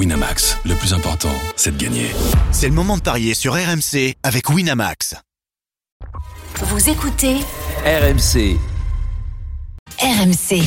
[0.00, 2.06] Winamax, le plus important, c'est de gagner.
[2.52, 5.14] C'est le moment de parier sur RMC avec Winamax.
[6.62, 7.34] Vous écoutez
[7.84, 8.56] RMC,
[10.00, 10.62] RMC.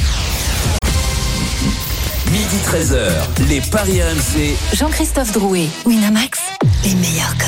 [2.32, 4.56] midi 13h, les Paris RMC.
[4.76, 6.40] Jean-Christophe Drouet, Winamax,
[6.84, 7.48] les meilleurs codes.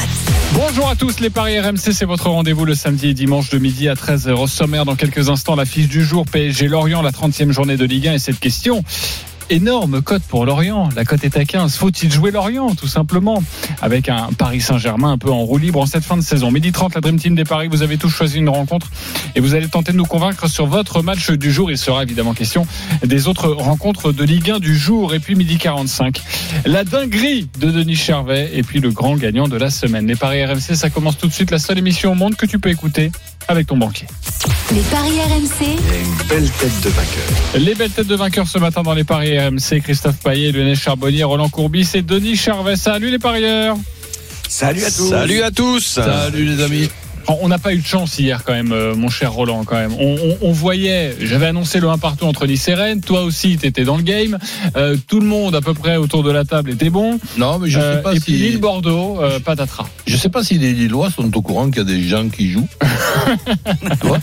[0.54, 3.90] Bonjour à tous, les Paris RMC, c'est votre rendez-vous le samedi et dimanche de midi
[3.90, 4.32] à 13h.
[4.32, 7.86] Au sommaire, dans quelques instants, la fiche du jour, PSG Lorient, la 30e journée de
[7.86, 8.84] Ligue 1 et cette question.
[9.50, 10.90] Énorme cote pour Lorient.
[10.96, 11.76] La cote est à 15.
[11.76, 13.44] Faut-il jouer Lorient, tout simplement?
[13.82, 16.52] Avec un Paris Saint-Germain un peu en roue libre en cette fin de saison.
[16.52, 17.68] Midi 30, la Dream Team des Paris.
[17.70, 18.88] Vous avez tous choisi une rencontre
[19.36, 21.70] et vous allez tenter de nous convaincre sur votre match du jour.
[21.70, 22.66] Il sera évidemment question
[23.04, 25.14] des autres rencontres de Ligue 1 du jour.
[25.14, 26.22] Et puis midi 45,
[26.66, 30.08] la dinguerie de Denis Charvet et puis le grand gagnant de la semaine.
[30.08, 31.52] Les Paris RMC, ça commence tout de suite.
[31.52, 33.12] La seule émission au monde que tu peux écouter
[33.48, 34.08] avec ton banquier.
[34.72, 35.78] Les paris RMC,
[37.60, 41.24] Les belles têtes de vainqueurs ce matin dans les paris RMC, Christophe Payet, Lionel Charbonnier,
[41.24, 42.76] Roland Courbis et Denis Charvet.
[42.76, 43.78] Salut les parieurs
[44.48, 45.10] Salut à tous.
[45.10, 45.80] Salut à tous.
[45.82, 46.90] Salut les amis.
[47.28, 49.94] On n'a pas eu de chance hier quand même, euh, mon cher Roland quand même.
[50.00, 53.58] On, on- on voyait, j'avais annoncé le 1 partout entre Nice et Rennes, toi aussi
[53.58, 54.38] tu étais dans le game,
[54.78, 57.20] Euh, tout le monde à peu près autour de la table était bon.
[57.38, 59.88] Non, mais je Euh, sais pas et puis si Lille-Bordeaux, euh, patatras.
[60.06, 62.52] je sais pas si les Lillois sont au courant qu'il y a des gens qui
[62.52, 62.68] jouent.
[64.02, 64.20] Tu vois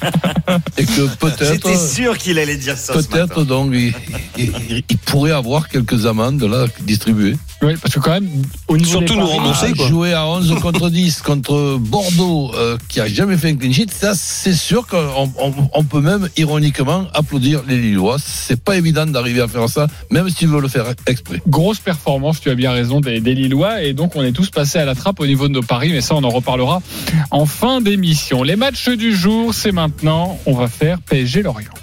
[0.79, 2.93] Et que peut-être J'étais sûr qu'il allait dire ça.
[2.93, 3.93] peut-être donc il,
[4.39, 7.37] il- il pourrait avoir quelques amendes là distribuées.
[7.63, 8.29] Oui, parce que quand même,
[8.67, 9.73] au niveau Surtout des nous paris, rembourser.
[9.73, 9.87] Quoi.
[9.89, 13.87] jouer à 11 contre 10 contre Bordeaux euh, qui a jamais fait un clean sheet,
[13.91, 18.17] ça c'est sûr qu'on on, on peut même ironiquement applaudir les Lillois.
[18.19, 21.41] C'est pas évident d'arriver à faire ça, même si tu veux le faire exprès.
[21.47, 23.83] Grosse performance, tu as bien raison, des, des Lillois.
[23.83, 25.91] Et donc, on est tous passés à la trappe au niveau de nos paris.
[25.93, 26.83] Mais ça, on en reparlera
[27.31, 28.43] en fin d'émission.
[28.43, 30.39] Les matchs du jour, c'est maintenant.
[30.47, 31.82] On va faire PSG-Lorient.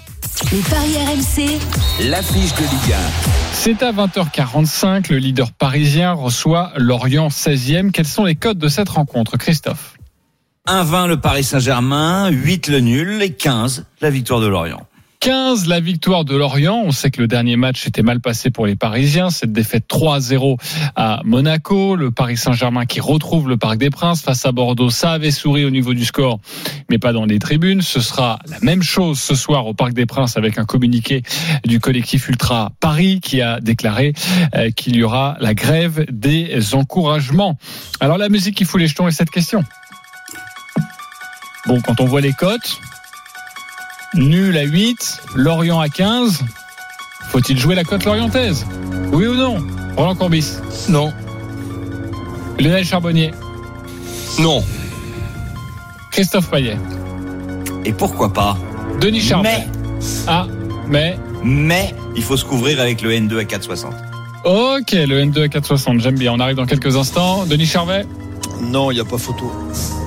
[0.52, 1.60] Les paris RMC,
[2.08, 2.96] L'affiche de Ligue
[3.52, 5.10] C'est à 20h45.
[5.10, 7.90] Le leader parisien reçoit Lorient 16e.
[7.92, 9.96] Quels sont les codes de cette rencontre, Christophe?
[10.66, 14.86] 1-20 le Paris Saint-Germain, 8 le nul et 15 la victoire de Lorient.
[15.20, 16.82] 15 la victoire de Lorient.
[16.82, 19.28] On sait que le dernier match était mal passé pour les Parisiens.
[19.28, 20.56] Cette défaite 3-0
[20.96, 21.94] à Monaco.
[21.94, 24.88] Le Paris Saint-Germain qui retrouve le Parc des Princes face à Bordeaux.
[24.88, 26.40] Ça avait souri au niveau du score,
[26.88, 27.82] mais pas dans les tribunes.
[27.82, 31.22] Ce sera la même chose ce soir au Parc des Princes avec un communiqué
[31.66, 34.14] du collectif Ultra Paris qui a déclaré
[34.54, 37.58] euh, qu'il y aura la grève des encouragements.
[38.00, 39.64] Alors la musique qui fout les jetons est cette question.
[41.66, 42.80] Bon, quand on voit les cotes,
[44.14, 46.42] Nul à 8, Lorient à 15.
[47.28, 48.66] Faut-il jouer la cote lorientaise?
[49.12, 49.58] Oui ou non?
[49.96, 50.54] Roland Courbis,
[50.88, 51.12] Non.
[52.58, 53.32] Lionel Charbonnier,
[54.38, 54.62] Non.
[56.10, 56.76] Christophe Payet,
[57.84, 58.56] Et pourquoi pas?
[59.00, 59.48] Denis Charvet.
[59.48, 59.66] Mais,
[60.26, 60.46] Ah,
[60.88, 61.18] mais.
[61.44, 63.92] mais, il faut se couvrir avec le N2 à 4,60.
[64.44, 66.32] Ok, le N2 à 460, j'aime bien.
[66.32, 67.44] On arrive dans quelques instants.
[67.46, 68.04] Denis Charvet?
[68.60, 69.50] Non, il n'y a pas photo.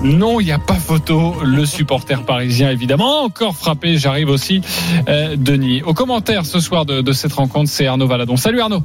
[0.03, 1.36] Non, il n'y a pas photo.
[1.46, 3.97] Le supporter parisien, évidemment, encore frappé.
[3.97, 4.62] J'arrive aussi,
[5.08, 5.81] euh, Denis.
[5.84, 8.36] Au commentaire ce soir de, de cette rencontre, c'est Arnaud Valadon.
[8.36, 8.84] Salut Arnaud.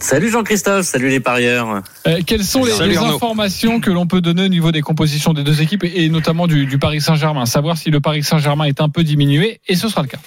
[0.00, 1.82] Salut Jean-Christophe, salut les parieurs.
[2.06, 5.62] Euh, quelles sont les, informations que l'on peut donner au niveau des compositions des deux
[5.62, 7.46] équipes et, et notamment du, du Paris Saint-Germain?
[7.46, 10.18] Savoir si le Paris Saint-Germain est un peu diminué, et ce sera le cas.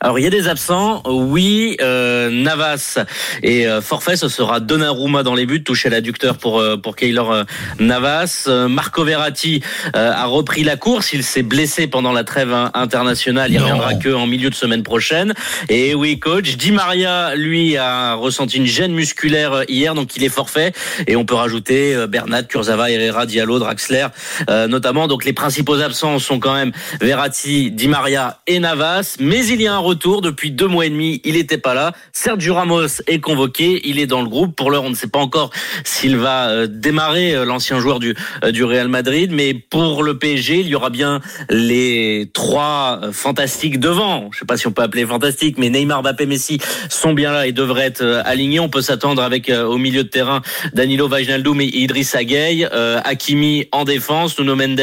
[0.00, 2.98] Alors il y a des absents, oui, euh, Navas
[3.42, 6.96] et euh, forfait, ce sera Donnarumma dans les buts, touché à l'adducteur pour euh, pour
[6.96, 7.44] Keylor euh,
[7.78, 8.44] Navas.
[8.48, 9.62] Euh, Marco Verratti
[9.96, 14.12] euh, a repris la course, il s'est blessé pendant la trêve internationale, il reviendra que
[14.12, 15.34] en milieu de semaine prochaine.
[15.68, 20.28] Et oui, coach, Di Maria lui a ressenti une gêne musculaire hier, donc il est
[20.28, 20.72] forfait.
[21.06, 24.06] Et on peut rajouter euh, Bernat, Kurzawa, Herrera, Diallo, Draxler,
[24.50, 25.08] euh, notamment.
[25.08, 29.16] Donc les principaux absents sont quand même Verratti, Di Maria et Navas.
[29.20, 31.20] Mais il y a un retour depuis deux mois et demi.
[31.24, 31.92] Il n'était pas là.
[32.12, 33.80] Sergio Ramos est convoqué.
[33.84, 34.56] Il est dans le groupe.
[34.56, 35.50] Pour l'heure, on ne sait pas encore
[35.84, 39.30] s'il va euh, démarrer euh, l'ancien joueur du euh, du Real Madrid.
[39.32, 44.30] Mais pour le PSG, il y aura bien les trois fantastiques devant.
[44.32, 46.58] Je sais pas si on peut appeler fantastique, mais Neymar, Mbappé, Messi
[46.88, 48.60] sont bien là et devraient être alignés.
[48.60, 52.66] On peut s'attendre avec au milieu de terrain Danilo Wijnaldum et Idriss Gueye,
[53.04, 54.80] Hakimi en défense, Nuno Mendes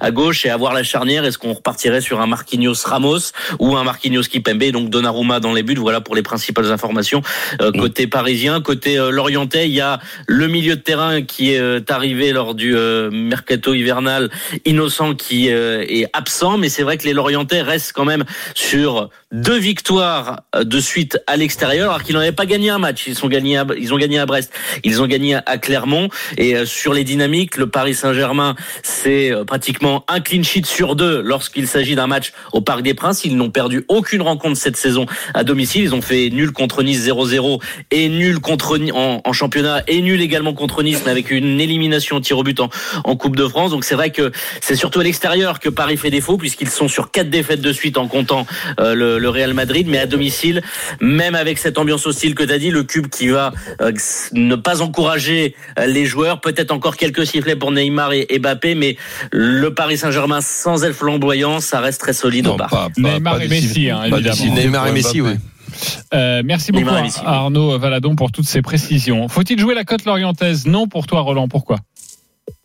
[0.00, 1.24] à gauche et avoir la charnière.
[1.24, 5.62] Est-ce qu'on repartirait sur un Marquinhos Ramos ou un Marquinhos Kipembe, donc Donnarumma dans les
[5.62, 5.74] buts.
[5.76, 7.22] Voilà pour les principales informations
[7.60, 9.66] euh, côté parisien, côté euh, lorientais.
[9.66, 12.74] Il y a le milieu de terrain qui est euh, arrivé lors du
[13.10, 14.30] mercato hivernal,
[14.64, 19.58] Innocent qui est absent, mais c'est vrai que les lorientais restent quand même sur deux
[19.58, 23.06] victoires de suite à l'extérieur, alors qu'ils n'avaient pas gagné un match.
[23.06, 24.52] Ils sont gagnés, à, ils ont gagné à Brest,
[24.84, 26.08] ils ont gagné à Clermont.
[26.38, 31.66] Et sur les dynamiques, le Paris Saint-Germain, c'est pratiquement un clean sheet sur deux lorsqu'il
[31.66, 33.24] s'agit d'un match au Parc des Princes.
[33.24, 35.82] Ils n'ont perdu aucune rencontre rencontres cette saison à domicile.
[35.84, 37.60] Ils ont fait nul contre Nice 0-0
[37.90, 42.16] et nul contre en, en championnat et nul également contre Nice, mais avec une élimination
[42.16, 42.70] au tir au but en,
[43.04, 43.70] en Coupe de France.
[43.70, 47.10] Donc c'est vrai que c'est surtout à l'extérieur que Paris fait défaut puisqu'ils sont sur
[47.10, 48.46] quatre défaites de suite en comptant
[48.80, 50.62] euh, le, le Real Madrid, mais à domicile,
[51.00, 53.92] même avec cette ambiance hostile que tu as dit, le cube qui va euh,
[54.32, 58.74] ne pas encourager euh, les joueurs, peut-être encore quelques sifflets pour Neymar et, et Mbappé,
[58.74, 58.96] mais
[59.32, 62.70] le Paris Saint-Germain sans elle flamboyant, ça reste très solide au Non, parc.
[62.70, 64.36] pas- pas- Neymar pas et Messi, hein, pas évidemment.
[64.36, 65.36] cibles Neymar et Messi, ouais.
[66.14, 67.10] Euh, merci beaucoup à oui.
[67.24, 69.28] Arnaud Valadon pour toutes ces précisions.
[69.28, 70.66] Faut-il jouer la cote lorientaise?
[70.66, 71.48] Non pour toi, Roland.
[71.48, 71.78] Pourquoi?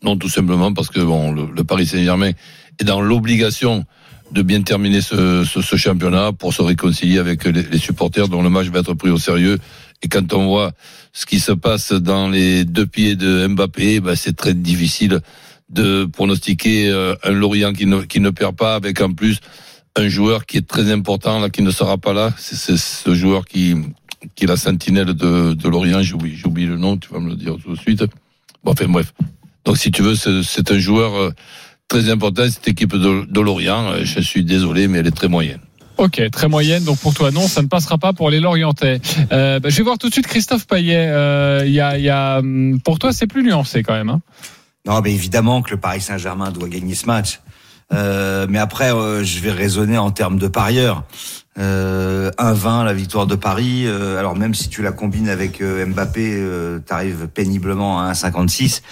[0.02, 2.32] Non, tout simplement parce que bon, le, le Paris Saint-Germain
[2.80, 3.84] est dans l'obligation
[4.32, 8.42] de bien terminer ce, ce, ce championnat pour se réconcilier avec les, les supporters dont
[8.42, 9.58] le match va être pris au sérieux.
[10.02, 10.72] Et quand on voit
[11.12, 15.20] ce qui se passe dans les deux pieds de Mbappé, ben, c'est très difficile
[15.70, 19.38] de pronostiquer euh, un Lorient qui ne, qui ne perd pas, avec en plus
[19.96, 22.32] un joueur qui est très important, là, qui ne sera pas là.
[22.38, 23.74] C'est ce joueur qui,
[24.34, 26.02] qui est la sentinelle de, de Lorient.
[26.02, 28.04] J'oublie, j'oublie le nom, tu vas me le dire tout de suite.
[28.62, 29.12] Bon, enfin, bref.
[29.64, 31.32] Donc, si tu veux, c'est c'est un joueur euh,
[31.88, 33.86] très important, cette équipe de, de Lorient.
[33.92, 35.60] Euh, Je suis désolé, mais elle est très moyenne.
[35.98, 36.84] Ok, très moyenne.
[36.84, 39.00] Donc pour toi, non, ça ne passera pas pour les Lorientais.
[39.32, 41.08] Euh, bah, je vais voir tout de suite Christophe Payet.
[41.08, 44.10] Euh, Il y a, il y a, hum, pour toi, c'est plus nuancé quand même.
[44.10, 44.20] Hein.
[44.86, 47.40] Non, mais évidemment que le Paris Saint-Germain doit gagner ce match.
[47.92, 51.04] Euh, mais après, euh, je vais raisonner en termes de parieurs.
[51.58, 53.84] Euh, 1-20 la victoire de Paris.
[53.86, 58.82] euh, alors même si tu la combines avec euh, Mbappé, euh, t'arrives péniblement à 1,56.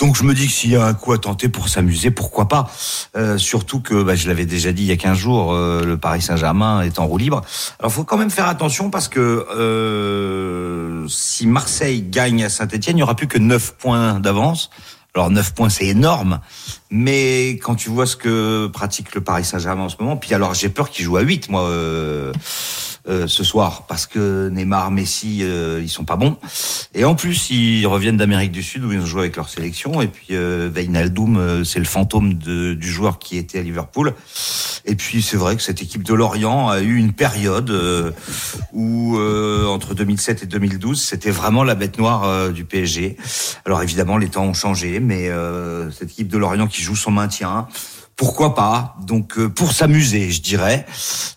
[0.00, 2.48] Donc je me dis que s'il y a un coup à tenter pour s'amuser, pourquoi
[2.48, 2.68] pas?
[3.16, 6.22] Euh, surtout que, bah, je l'avais déjà dit il y a 15 jours, le Paris
[6.22, 7.42] Saint-Germain est en roue libre.
[7.78, 9.46] Alors faut quand même faire attention parce que
[11.08, 14.70] si Marseille gagne à Saint-Etienne, il n'y aura plus que 9 points d'avance.
[15.14, 16.40] Alors 9 points, c'est énorme,
[16.90, 20.54] mais quand tu vois ce que pratique le Paris Saint-Germain en ce moment, puis alors
[20.54, 22.32] j'ai peur qu'il joue à 8, moi, euh,
[23.08, 26.36] euh, ce soir, parce que Neymar, Messi, euh, ils sont pas bons.
[26.94, 30.00] Et en plus, ils reviennent d'Amérique du Sud où ils ont joué avec leur sélection,
[30.00, 34.14] et puis euh, Wijnaldum, euh, c'est le fantôme de, du joueur qui était à Liverpool.
[34.84, 38.10] Et puis c'est vrai que cette équipe de Lorient a eu une période euh,
[38.72, 43.16] où entre 2007 et 2012, c'était vraiment la bête noire du PSG.
[43.66, 45.30] Alors évidemment, les temps ont changé, mais
[45.92, 47.66] cette équipe de Lorient qui joue son maintien,
[48.18, 48.96] pourquoi pas?
[49.00, 50.84] Donc euh, pour s'amuser, je dirais.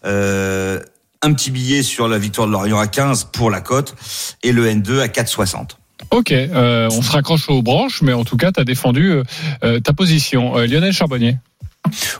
[0.03, 0.81] Euh,
[1.23, 3.95] un petit billet sur la victoire de Lorient à 15 pour la cote
[4.43, 5.77] et le N2 à 4,60.
[6.09, 9.23] Ok, euh, on se raccroche aux branches, mais en tout cas, tu as défendu euh,
[9.63, 10.57] euh, ta position.
[10.57, 11.37] Euh, Lionel Charbonnier.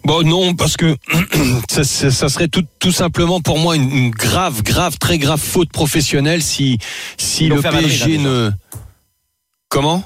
[0.03, 0.95] Bon non parce que
[1.69, 5.39] ça, ça- ça serait tout, tout simplement pour moi une, une grave grave très grave
[5.39, 6.79] faute professionnelle si
[7.17, 8.49] si le Madrid, PSG ne
[9.69, 10.03] comment?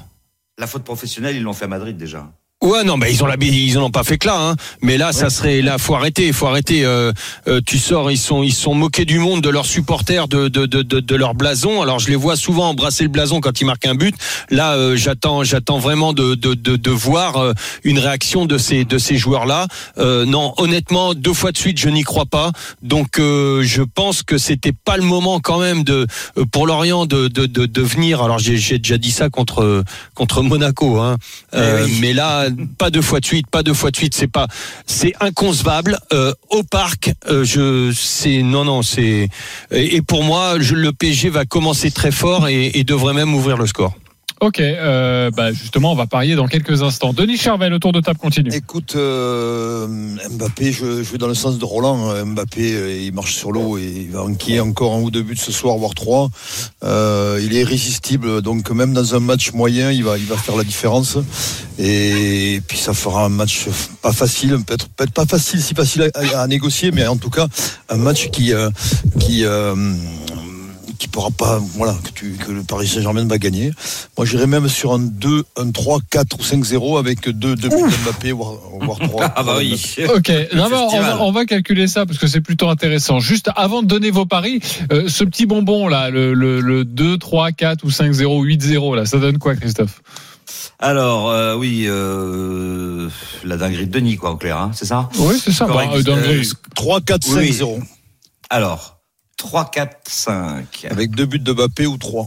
[0.58, 2.30] La faute professionnelle, ils l'ont fait à Madrid déjà.
[2.66, 4.56] Ouais, non, mais ils ont la, ils en ont pas fait que là, hein.
[4.82, 6.84] Mais là, ça serait, là, faut arrêter, faut arrêter.
[6.84, 7.12] Euh,
[7.46, 10.66] euh, tu sors, ils sont, ils sont moqués du monde, de leurs supporters, de, de,
[10.66, 11.80] de, de, de leur blason.
[11.80, 14.16] Alors, je les vois souvent embrasser le blason quand ils marquent un but.
[14.50, 17.52] Là, euh, j'attends, j'attends vraiment de, de, de, de voir euh,
[17.84, 19.68] une réaction de ces, de ces joueurs-là.
[19.98, 22.50] Euh, non, honnêtement, deux fois de suite, je n'y crois pas.
[22.82, 27.06] Donc, euh, je pense que c'était pas le moment quand même de, euh, pour Lorient
[27.06, 28.22] de, de, de, venir.
[28.22, 29.84] Alors, j'ai, déjà dit ça contre,
[30.14, 31.16] contre Monaco, hein.
[31.54, 31.98] Euh, Eh oui.
[32.00, 32.46] mais là,
[32.78, 34.48] pas deux fois de suite, pas deux fois de suite, c'est pas,
[34.86, 35.98] c'est inconcevable.
[36.12, 39.28] Euh, au parc, euh, je, c'est non, non, c'est
[39.70, 43.66] et, pour moi, je, le PSG va commencer très fort et devrait même ouvrir le
[43.66, 43.94] score.
[44.42, 47.14] Ok, euh, bah justement, on va parier dans quelques instants.
[47.14, 48.50] Denis Charvel, le tour de table continue.
[48.52, 49.86] Écoute, euh,
[50.30, 52.10] Mbappé, je, je vais dans le sens de Roland.
[52.10, 55.22] Euh, Mbappé, euh, il marche sur l'eau et il va enquiller encore un ou deux
[55.22, 56.28] buts ce soir, voire trois.
[56.84, 60.56] Euh, il est irrésistible, donc même dans un match moyen, il va, il va faire
[60.56, 61.16] la différence.
[61.78, 63.66] Et puis ça fera un match
[64.02, 67.46] pas facile, peut-être pas facile, si facile à, négocier, mais en tout cas
[67.88, 68.52] un match qui,
[69.18, 69.44] qui
[70.98, 73.72] qui pourra pas, voilà, que, tu, que le Paris Saint-Germain va gagner.
[74.16, 77.76] Moi, j'irais même sur un 2, un 3, 4 ou 5-0 avec deux, deux buts
[78.04, 79.32] Mbappé, voire, voire 3.
[79.36, 79.80] Ah bah oui.
[80.14, 83.20] Ok, non, mais on, va, on va calculer ça parce que c'est plutôt intéressant.
[83.20, 84.60] Juste avant de donner vos paris,
[84.92, 88.62] euh, ce petit bonbon là, le, le, le 2, 3, 4 ou 5, 0, 8,
[88.62, 90.00] 0, là, ça donne quoi, Christophe?
[90.78, 93.08] Alors euh, oui, euh,
[93.44, 95.08] la dinguerie de Denis quoi en clair, hein, c'est ça?
[95.18, 95.66] Oui, c'est ça.
[95.66, 96.46] Bah, euh, dinguerie.
[96.46, 97.52] Euh, 3, 4, 5, Oui.
[97.52, 97.80] 0.
[98.50, 98.95] Alors
[99.36, 100.86] 3, 4, 5.
[100.90, 102.26] Avec deux buts de Mbappé ou 3.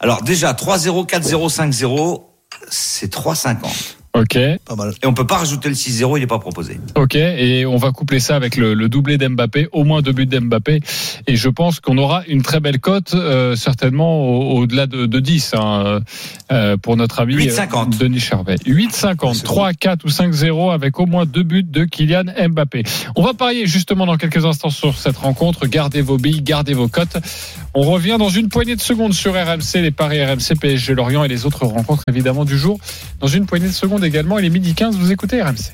[0.00, 2.22] Alors déjà 3-0, 4-0, 5-0,
[2.70, 3.96] c'est 3,50.
[4.14, 4.92] Ok, Pas mal.
[5.02, 6.78] Et on peut pas rajouter le 6-0, il n'est pas proposé.
[6.96, 7.14] ok.
[7.14, 10.80] Et on va coupler ça avec le, le doublé d'Mbappé, au moins deux buts d'Mbappé.
[11.26, 15.18] Et je pense qu'on aura une très belle cote, euh, certainement au- au-delà de, de
[15.18, 16.00] 10, hein,
[16.52, 17.94] euh, pour notre ami 8,50.
[17.94, 18.56] euh, Denis Charvet.
[18.66, 22.82] 8,50, C'est 3, 4 ou 5-0 avec au moins deux buts de Kylian Mbappé.
[23.16, 25.66] On va parier justement dans quelques instants sur cette rencontre.
[25.66, 27.16] Gardez vos billes, gardez vos cotes.
[27.74, 31.28] On revient dans une poignée de secondes sur RMC, les paris RMC, PSG Lorient et
[31.28, 32.78] les autres rencontres évidemment du jour.
[33.18, 35.72] Dans une poignée de secondes également, il est midi 15, vous écoutez RMC.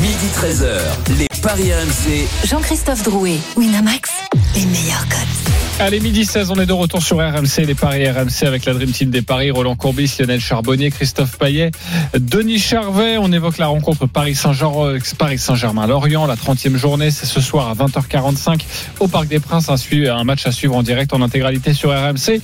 [0.00, 2.26] Midi 13h, les Paris RMC.
[2.48, 4.10] Jean-Christophe Drouet, Winamax,
[4.56, 5.61] les meilleurs codes.
[5.78, 8.92] Allez, midi 16, on est de retour sur RMC, les paris RMC avec la Dream
[8.92, 11.72] Team des paris, Roland Courbis, Lionel Charbonnier, Christophe Payet,
[12.14, 13.18] Denis Charvet.
[13.18, 17.68] On évoque la rencontre Paris Saint-Germain, Paris Saint-Germain Lorient, la 30e journée, c'est ce soir
[17.68, 18.60] à 20h45
[19.00, 22.40] au Parc des Princes, un, match à suivre en direct en intégralité sur RMC.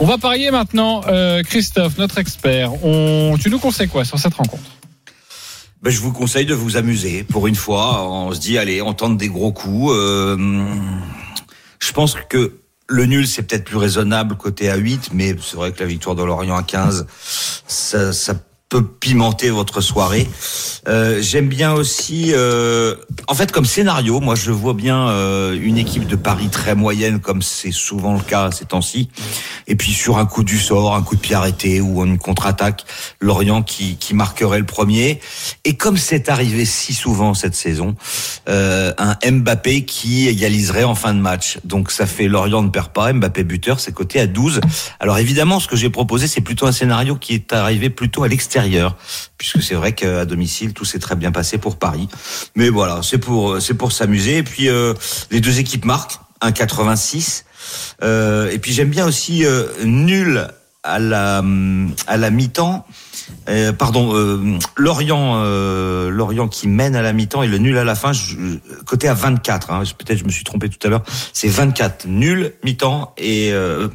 [0.00, 2.72] On va parier maintenant, euh, Christophe, notre expert.
[3.40, 4.62] Tu nous conseilles quoi sur cette rencontre?
[5.80, 7.24] Ben, je vous conseille de vous amuser.
[7.24, 9.92] Pour une fois, on se dit, allez, on tente des gros coups.
[9.94, 10.36] Euh,
[11.78, 15.72] je pense que le nul, c'est peut-être plus raisonnable côté à 8, mais c'est vrai
[15.72, 17.06] que la victoire de Lorient à 15,
[17.66, 18.34] ça, ça
[18.68, 20.28] peut pimenter votre soirée.
[20.88, 22.94] Euh, J'aime bien aussi, euh,
[23.28, 27.20] en fait, comme scénario, moi je vois bien euh, une équipe de Paris très moyenne,
[27.20, 29.08] comme c'est souvent le cas ces temps-ci.
[29.66, 32.84] Et puis sur un coup du sort, un coup de pied arrêté ou une contre-attaque,
[33.20, 35.20] Lorient qui, qui marquerait le premier.
[35.64, 37.94] Et comme c'est arrivé si souvent cette saison,
[38.48, 41.58] euh, un Mbappé qui égaliserait en fin de match.
[41.64, 44.60] Donc ça fait Lorient ne perd pas, Mbappé buteur, c'est coté à 12.
[45.00, 48.28] Alors évidemment, ce que j'ai proposé, c'est plutôt un scénario qui est arrivé plutôt à
[48.28, 48.63] l'extérieur,
[49.38, 52.08] puisque c'est vrai qu'à domicile, tout s'est très bien passé pour Paris.
[52.54, 54.38] Mais voilà, c'est pour c'est pour s'amuser.
[54.38, 54.94] Et puis euh,
[55.30, 57.44] les deux équipes marquent 1,86.
[58.02, 60.48] Euh, et puis j'aime bien aussi euh, nul
[60.82, 61.42] à la
[62.06, 62.86] à la mi-temps.
[63.48, 67.84] Euh, pardon, euh, Lorient, euh, Lorient qui mène à la mi-temps et le nul à
[67.84, 68.36] la fin, je,
[68.86, 69.70] côté à 24.
[69.70, 71.02] Hein, Peut-être je me suis trompé tout à l'heure.
[71.32, 73.88] C'est 24 nul mi-temps et euh,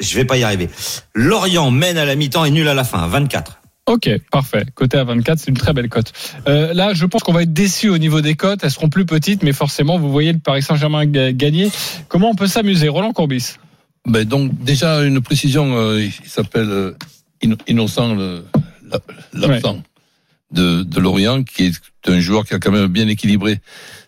[0.00, 0.68] je vais pas y arriver.
[1.14, 3.61] Lorient mène à la mi-temps et nul à la fin, 24.
[3.86, 4.64] Ok, parfait.
[4.76, 6.12] Côté à 24, c'est une très belle cote.
[6.46, 8.60] Euh, là, je pense qu'on va être déçu au niveau des cotes.
[8.62, 11.68] Elles seront plus petites, mais forcément, vous voyez le Paris Saint-Germain ga- gagner.
[12.08, 13.56] Comment on peut s'amuser Roland Courbis?
[14.06, 16.92] Ben donc déjà une précision, euh, il s'appelle euh,
[17.42, 18.16] Inno- Innocent
[19.32, 19.82] l'absent
[20.52, 23.60] de, de Lorient, qui est un joueur qui a quand même bien équilibré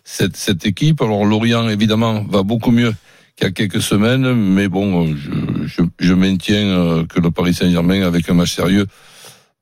[0.03, 1.01] cette, cette équipe.
[1.01, 2.93] Alors Lorient évidemment va beaucoup mieux
[3.35, 5.31] qu'il y a quelques semaines, mais bon, je,
[5.65, 8.85] je, je maintiens que le Paris Saint-Germain avec un match sérieux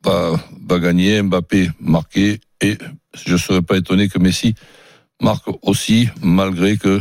[0.04, 2.78] va, gagner, Mbappé marqué, et
[3.26, 4.56] je serais pas étonné que Messi
[5.22, 7.00] marque aussi, malgré que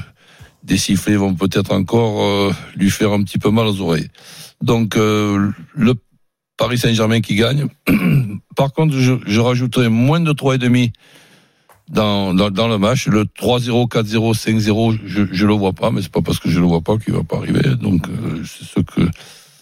[0.63, 4.09] des sifflets vont peut-être encore euh, lui faire un petit peu mal aux oreilles.
[4.61, 5.95] Donc euh, le
[6.57, 7.67] Paris Saint-Germain qui gagne.
[8.57, 10.93] Par contre, je, rajouterai moins de 3,5
[11.89, 13.09] dans, dans, dans le match.
[13.09, 16.61] Le 3-0, 4-0, 5-0, je, je le vois pas, mais c'est pas parce que je
[16.61, 17.75] le vois pas qu'il va pas arriver.
[17.81, 19.01] Donc euh, c'est ce que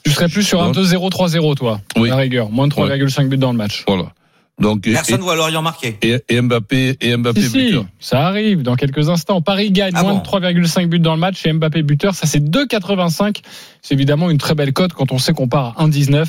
[0.04, 2.08] Tu serais plus sur un 2-0, 3-0, toi, Oui.
[2.08, 2.50] la rigueur.
[2.50, 3.84] Moins de 3,5 buts dans le match.
[3.86, 4.12] voilà.
[4.58, 5.96] Donc Personne voit Lorient marquer.
[6.02, 7.84] et, et Mbappé et Mbappé Si, si, buteur.
[7.98, 9.40] ça arrive dans quelques instants.
[9.40, 12.26] Paris gagne Ah moins bon de 3,5 buts dans le match et Mbappé buteur, ça
[12.26, 13.40] c'est 2,85.
[13.80, 16.26] C'est évidemment une très belle cote quand on sait qu'on part à 1,19.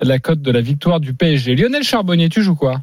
[0.00, 1.54] La cote de la victoire du PSG.
[1.54, 2.80] Lionel Charbonnier, tu joues quoi?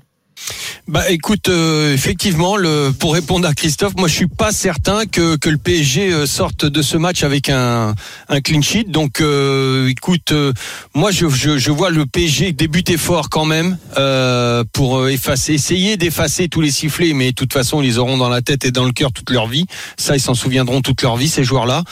[0.86, 5.38] Bah écoute, euh, effectivement, le, pour répondre à Christophe, moi je suis pas certain que,
[5.38, 7.96] que le PSG euh, sorte de ce match avec un,
[8.28, 8.84] un clean sheet.
[8.90, 10.52] Donc euh, écoute, euh,
[10.94, 15.54] moi je, je, je vois le PSG débuter fort quand même euh, pour euh, effacer,
[15.54, 18.72] essayer d'effacer tous les sifflets, mais de toute façon ils auront dans la tête et
[18.72, 19.66] dans le cœur toute leur vie.
[19.96, 21.86] Ça ils s'en souviendront toute leur vie ces joueurs-là.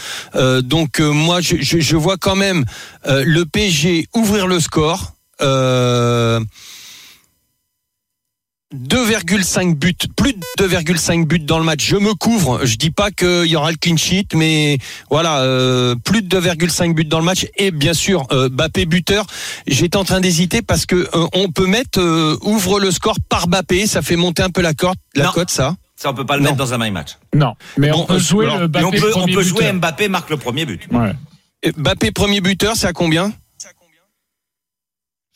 [0.63, 2.65] Donc moi je, je, je vois quand même
[3.07, 5.13] le PSG ouvrir le score.
[5.41, 6.39] Euh,
[8.73, 11.85] 2,5 buts, plus de 2,5 buts dans le match.
[11.85, 12.65] Je me couvre.
[12.65, 14.77] Je dis pas qu'il y aura le clean sheet, mais
[15.09, 17.45] voilà, euh, plus de 2,5 buts dans le match.
[17.57, 19.25] Et bien sûr, euh, Bappé buteur.
[19.67, 23.47] J'étais en train d'hésiter parce que euh, on peut mettre euh, ouvre le score par
[23.47, 23.87] Bappé.
[23.87, 25.31] Ça fait monter un peu la cote, la Non.
[25.31, 25.75] cote, ça.
[25.97, 26.51] Ça, on peut pas le Non.
[26.51, 27.17] mettre dans un my match.
[27.35, 29.43] Non, mais Bon, on peut jouer alors, le Mais Mbappé on peut, on premier peut
[29.43, 29.73] jouer buteur.
[29.75, 30.87] Mbappé marque le premier but.
[30.91, 31.11] Ouais.
[31.77, 33.31] Bappé premier buteur, c'est à combien?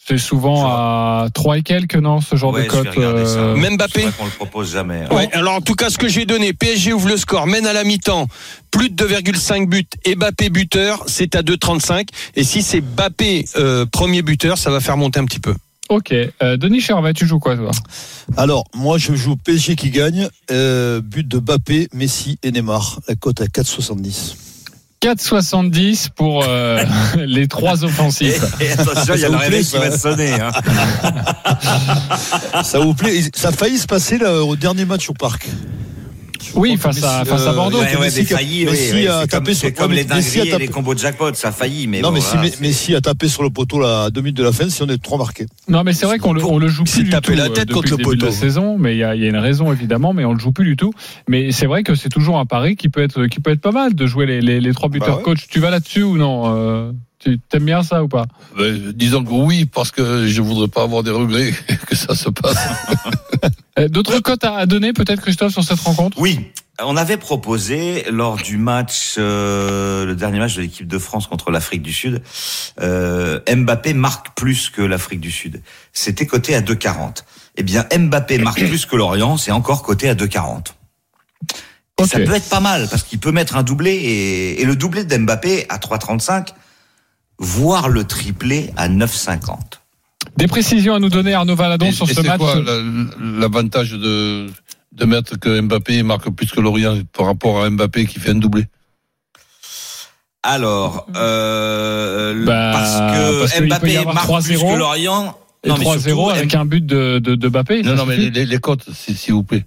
[0.07, 2.87] C'est souvent à 3 et quelques, non, ce genre Ouais, de cote.
[2.95, 5.01] euh, Même Mbappé qu'on le propose jamais.
[5.11, 7.73] Ouais, alors en tout cas, ce que j'ai donné, PSG ouvre le score, mène à
[7.73, 8.27] la mi-temps,
[8.69, 12.07] plus de 2,5 buts et Bappé buteur, c'est à 2,35.
[12.35, 15.55] Et si c'est Bappé euh, premier buteur, ça va faire monter un petit peu.
[15.89, 16.11] Ok.
[16.13, 17.71] Euh, Denis Charvet, tu joues quoi, toi?
[18.37, 20.27] Alors, moi, je joue PSG qui gagne.
[20.51, 22.99] euh, but de Bappé, Messi et Neymar.
[23.07, 24.35] La cote à 4,70.
[25.05, 26.83] 4,70 pour euh,
[27.17, 28.41] les trois offensifs.
[28.59, 30.31] et attention, il y a Ça le vous réveil plaît, qui ça va sonner.
[30.31, 30.51] Hein.
[32.63, 35.47] Ça vous plaît Ça a failli se passer là, au dernier match au parc.
[36.53, 37.79] Oui, face à, face à euh, Bordeaux.
[37.79, 40.15] Ouais, ouais, Messi a- failli, Messi oui, a tapé comme, sur- comme les Messi a
[40.15, 41.87] dingueries et tapé- les combos de jackpot, ça faillit.
[41.87, 44.21] Mais non, bon, mais si voilà, Messi a tapé sur le poteau là, à deux
[44.21, 45.45] minutes de la fin, si on est trois marqués.
[45.67, 47.49] Non, mais c'est vrai qu'on le, on le joue plus du tapé tout la euh,
[47.49, 48.39] tête depuis contre le le début de la poteau.
[48.39, 50.65] saison, mais il y a, y a une raison évidemment, mais on le joue plus
[50.65, 50.91] du tout.
[51.27, 53.71] Mais c'est vrai que c'est toujours un pari qui peut être qui peut être pas
[53.71, 55.17] mal de jouer les, les, les trois buteurs.
[55.17, 55.23] ouais.
[55.23, 56.91] Coach, tu vas là-dessus ou non euh,
[57.25, 58.25] Tu t'aimes bien ça ou pas?
[58.55, 61.51] Ben, disons que oui, parce que je voudrais pas avoir des regrets
[61.87, 62.57] que ça se passe.
[63.77, 66.17] Euh, D'autres cotes à, donner peut-être Christophe sur cette rencontre?
[66.17, 66.39] Oui,
[66.81, 71.51] on avait proposé lors du match, euh, le dernier match de l'équipe de France contre
[71.51, 72.23] l'Afrique du Sud,
[72.79, 75.61] euh, Mbappé marque plus que l'Afrique du Sud.
[75.91, 77.25] C'était coté à 2,40.
[77.57, 80.67] Eh bien, Mbappé marque plus que l'Orient, c'est encore coté à 2,40.
[81.97, 82.07] Et Ok.
[82.07, 85.03] Ça peut être pas mal parce qu'il peut mettre un doublé et, et le doublé
[85.03, 86.53] d'Mbappé à 3,35,
[87.39, 89.57] voire le triplé à 9,50.
[90.37, 92.55] Des précisions à nous donner Arnaud Valadon Et- sur et ce c'est match quoi
[93.21, 94.47] l'avantage de,
[94.91, 98.35] de mettre que Mbappé marque plus que Lorient par rapport à Mbappé qui fait un
[98.35, 98.65] doublé?
[100.43, 104.73] Alors, euh, Bah, parce que Mbappé marque plus 3-0.
[104.73, 105.37] que l'Orient.
[105.63, 107.81] Et Non, mais 3-0 surtout, avec un but de, de, de Mbappé.
[107.81, 109.65] Non, non, mais les, les cotes, s'il s'il vous plaît.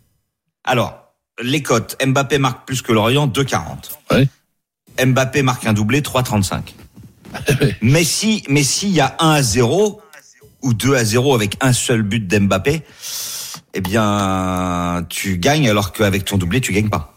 [0.64, 1.96] Alors, les cotes.
[2.04, 3.60] Mbappé marque plus que Lorient, 2,40.
[4.12, 4.28] Ouais.
[5.04, 6.74] Mbappé marque un doublé, 3,35.
[7.82, 10.00] Messi, Messi, il y a 1 à 0
[10.62, 12.82] ou 2 à 0 avec un seul but d'Mbappé.
[13.74, 17.14] Eh bien, tu gagnes alors qu'avec ton doublé, tu gagnes pas.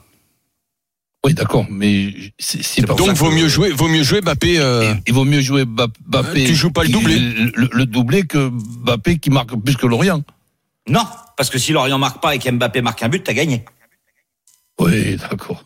[1.26, 4.60] Oui, d'accord, mais c'est ça Donc vaut mieux jouer, vaut mieux jouer Mbappé.
[4.60, 6.46] euh, Il vaut mieux jouer Mbappé.
[6.46, 7.20] Tu joues pas le doublé.
[7.20, 10.24] Le, le doublé que Mbappé qui marque plus que Lorient.
[10.88, 11.06] Non,
[11.38, 13.64] parce que si Lorient marque pas et qu'Mbappé marque un but, t'as gagné.
[14.80, 15.64] Oui, d'accord.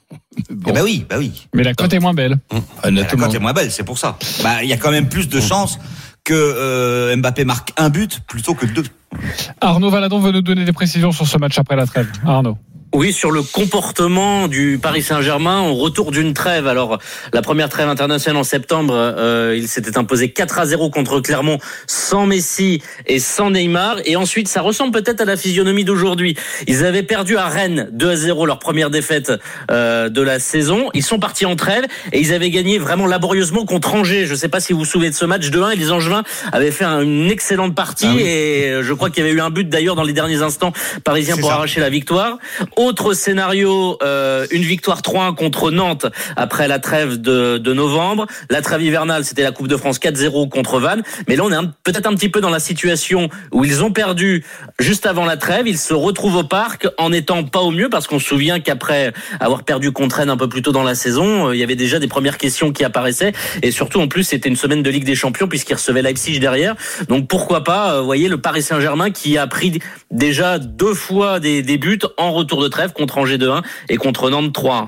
[0.49, 1.47] Bon, Eh ben oui, bah oui.
[1.53, 2.37] Mais la cote est moins belle.
[2.51, 3.25] La honnêtement.
[3.27, 4.17] cote est moins belle, c'est pour ça.
[4.43, 5.79] Bah, il y a quand même plus de chances
[6.23, 8.83] que euh, Mbappé marque un but plutôt que deux.
[9.61, 12.11] Arnaud Valadon veut nous donner des précisions sur ce match après la trêve.
[12.25, 12.57] Arnaud.
[12.97, 16.65] Oui, sur le comportement du Paris Saint-Germain au retour d'une trêve.
[16.65, 16.97] Alors,
[17.33, 21.57] la première trêve internationale en septembre, euh, il s'était imposé 4 à 0 contre Clermont
[21.87, 23.97] sans Messi et sans Neymar.
[24.05, 26.37] Et ensuite, ça ressemble peut-être à la physionomie d'aujourd'hui.
[26.67, 29.33] Ils avaient perdu à Rennes 2 à 0 leur première défaite
[29.71, 30.89] euh, de la saison.
[30.93, 31.83] Ils sont partis en trêve
[32.13, 34.25] et ils avaient gagné vraiment laborieusement contre Angers.
[34.25, 36.23] Je ne sais pas si vous vous souvenez de ce match 2-1 et les Angevins
[36.53, 39.49] avaient fait un- une excellente partie et euh, je crois qu'il y avait eu un
[39.49, 40.71] but d'ailleurs dans les derniers instants
[41.03, 41.55] parisiens pour ça.
[41.55, 42.37] arracher la victoire.
[42.85, 48.27] Autre scénario, euh, une victoire 3-1 contre Nantes après la trêve de, de novembre.
[48.51, 51.01] La trêve hivernale, c'était la Coupe de France 4-0 contre Vannes.
[51.27, 54.45] Mais là, on est peut-être un petit peu dans la situation où ils ont perdu
[54.77, 55.67] juste avant la trêve.
[55.67, 59.13] Ils se retrouvent au parc en n'étant pas au mieux parce qu'on se souvient qu'après
[59.39, 61.75] avoir perdu contre Rennes un peu plus tôt dans la saison, euh, il y avait
[61.75, 63.33] déjà des premières questions qui apparaissaient.
[63.63, 66.75] Et surtout, en plus, c'était une semaine de Ligue des Champions puisqu'ils recevaient Leipzig derrière.
[67.09, 69.79] Donc pourquoi pas, euh, vous voyez, le Paris Saint-Germain qui a pris
[70.11, 74.29] déjà deux fois des, des buts en retour de trêve contre Angers 2-1 et contre
[74.29, 74.87] Nantes 3-1.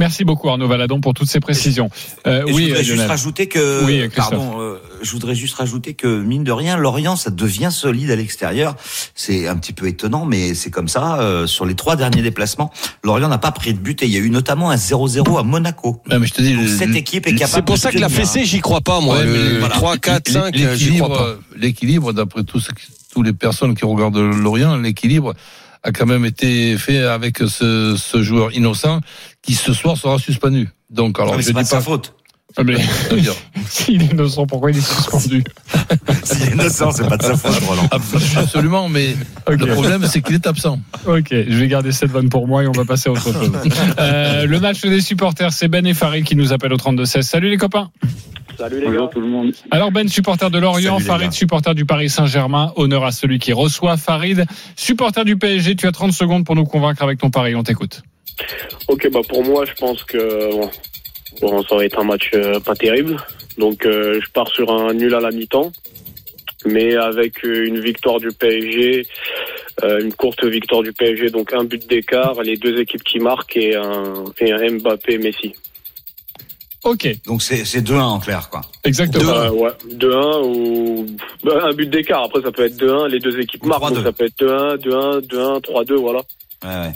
[0.00, 1.90] Merci beaucoup Arnaud Valadon pour toutes ces précisions.
[2.26, 6.22] Euh, oui, je voudrais juste rajouter que, Oui, pardon, euh, je voudrais juste rajouter que
[6.22, 8.76] mine de rien, Lorient, ça devient solide à l'extérieur.
[9.14, 11.20] C'est un petit peu étonnant, mais c'est comme ça.
[11.20, 12.72] euh, sur les trois derniers déplacements,
[13.04, 15.42] Lorient n'a pas pris de but et il y a eu notamment un 0-0 à
[15.42, 16.00] Monaco.
[16.10, 17.52] Non, mais je te dis, Donc, le- cette équipe est capable.
[17.56, 18.44] C'est pour de ça que la fessée, hein.
[18.46, 19.18] j'y crois pas, moi.
[19.18, 19.74] Ouais, le voilà.
[19.74, 21.14] 3, 4, 5, L'é- j'y crois pas.
[21.26, 22.68] l'équilibre, L'équilibre, d'après tous
[23.12, 25.34] tous les personnes qui regardent Lorient, l'équilibre
[25.82, 29.00] a quand même été fait avec ce, ce joueur innocent
[29.42, 30.68] qui ce soir sera suspendu.
[30.90, 31.82] Donc, alors, mais je c'est pas dis de sa pas.
[31.82, 32.14] faute.
[32.56, 32.76] Ah, mais
[33.68, 35.44] S'il est innocent, pourquoi il est suspendu
[36.24, 37.88] S'il est innocent, c'est pas de sa faute, Roland.
[38.36, 39.14] Absolument, mais
[39.48, 40.80] le problème, c'est qu'il est absent.
[41.06, 43.52] Ok, je vais garder cette vanne pour moi et on va passer à autre chose.
[43.98, 47.22] Euh, le match des supporters, c'est Ben et Farid qui nous appellent au 32-16.
[47.22, 47.90] Salut les copains.
[48.60, 49.08] Salut les gars.
[49.10, 49.52] tout le monde.
[49.70, 52.74] Alors Ben, supporter de Lorient, Salut Farid, supporter du Paris Saint-Germain.
[52.76, 54.44] Honneur à celui qui reçoit Farid.
[54.76, 57.54] Supporter du PSG, tu as 30 secondes pour nous convaincre avec ton pari.
[57.54, 58.02] On t'écoute.
[58.88, 60.70] Ok, bah pour moi, je pense que bon,
[61.40, 63.16] bon, ça va être un match euh, pas terrible.
[63.56, 65.72] Donc, euh, je pars sur un nul à la mi-temps,
[66.66, 69.06] mais avec euh, une victoire du PSG,
[69.84, 73.56] euh, une courte victoire du PSG, donc un but d'écart, les deux équipes qui marquent
[73.56, 75.54] et un, et un Mbappé-Messi.
[76.84, 78.62] Ok, Donc c'est c'est 2-1 en clair, quoi.
[78.84, 79.30] exactement.
[79.32, 81.06] Euh, ouais, 2-1 ou
[81.44, 82.24] bah, un but d'écart.
[82.24, 83.94] Après, ça peut être 2-1, les deux équipes Ou marquent, 3-2.
[83.96, 86.20] donc ça peut être 2-1, 2-1, 2-1, 3-2, voilà.
[86.64, 86.92] Ouais, ouais.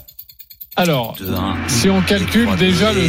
[0.76, 1.68] Alors, 2-1.
[1.68, 2.56] si on calcule 3-2.
[2.56, 3.00] déjà le,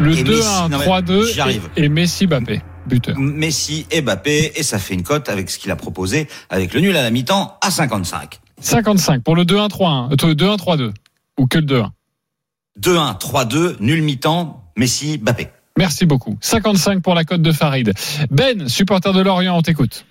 [0.00, 1.68] le et 2-1, Messi- non, mais 3-2 j'y arrive.
[1.76, 3.16] et, et Messi Mbappé, buteur.
[3.18, 6.80] Messi et Mbappé, et ça fait une cote avec ce qu'il a proposé, avec le
[6.80, 8.40] nul à la mi-temps à 55.
[8.60, 10.12] 55 pour le 2-1, 3-1.
[10.12, 10.92] Euh, 2-1, 3-2.
[11.38, 11.88] Ou que le 2-1.
[12.80, 15.48] 2-1, 3-2, nul mi-temps, Messi, Mbappé.
[15.82, 16.38] Merci beaucoup.
[16.40, 17.92] 55 pour la cote de Farid.
[18.30, 20.04] Ben, supporter de Lorient, on t'écoute.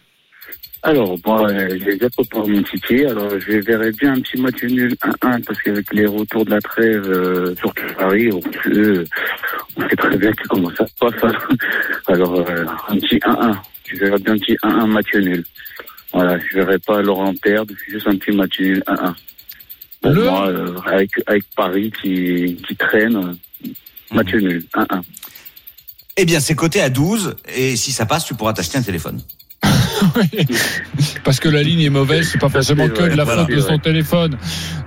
[0.84, 3.06] Alors, moi, euh, j'ai déjà préparé mon ticket.
[3.06, 6.60] Alors, je verrais bien un petit match nul 1-1 parce qu'avec les retours de la
[6.60, 9.06] trêve, euh, surtout Paris, on, euh,
[9.78, 11.14] on sait très bien que comment ça se passe.
[11.24, 11.56] hein.
[12.08, 13.56] Alors, euh, un petit 1-1.
[13.86, 15.46] Je verrais bien un petit 1-1 match nul.
[16.12, 19.14] Voilà, je verrais pas Laurent perdre, juste un petit match nul 1-1.
[20.02, 20.52] Pour Le- moi,
[20.88, 23.38] avec, avec Paris qui, qui traîne,
[24.12, 25.02] match nul 1-1.
[26.22, 29.20] Eh bien, c'est coté à 12, et si ça passe, tu pourras t'acheter un téléphone.
[31.24, 33.46] Parce que la ligne est mauvaise, c'est pas forcément que de la voilà.
[33.48, 34.38] faute de son téléphone.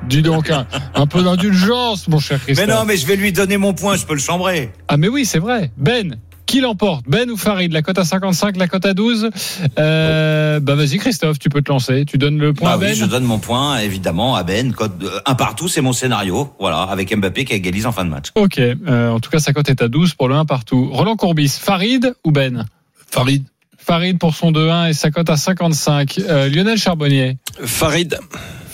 [0.08, 2.68] Dis donc, un, un peu d'indulgence, mon cher Mais Christophe.
[2.78, 4.70] non, mais je vais lui donner mon point, je peux le chambrer.
[4.86, 5.72] Ah mais oui, c'est vrai.
[5.76, 7.04] Ben, qui l'emporte?
[7.08, 9.30] Ben ou Farid La cote à 55, la cote à 12
[9.78, 12.04] euh, Bah vas-y Christophe, tu peux te lancer.
[12.04, 12.90] Tu donnes le point Bah à Ben?
[12.90, 14.72] oui, je donne mon point, évidemment, à Ben.
[14.72, 16.50] Code de- un partout, c'est mon scénario.
[16.60, 18.28] Voilà, avec Mbappé qui égalise en fin de match.
[18.34, 20.88] Ok, euh, en tout cas sa cote est à 12 pour le 1 partout.
[20.92, 22.66] Roland Courbis, Farid ou Ben?
[23.10, 23.44] Farid.
[23.78, 26.18] Farid pour son 2-1 et sa cote à 55.
[26.18, 27.36] Euh, Lionel Charbonnier.
[27.64, 28.18] Farid.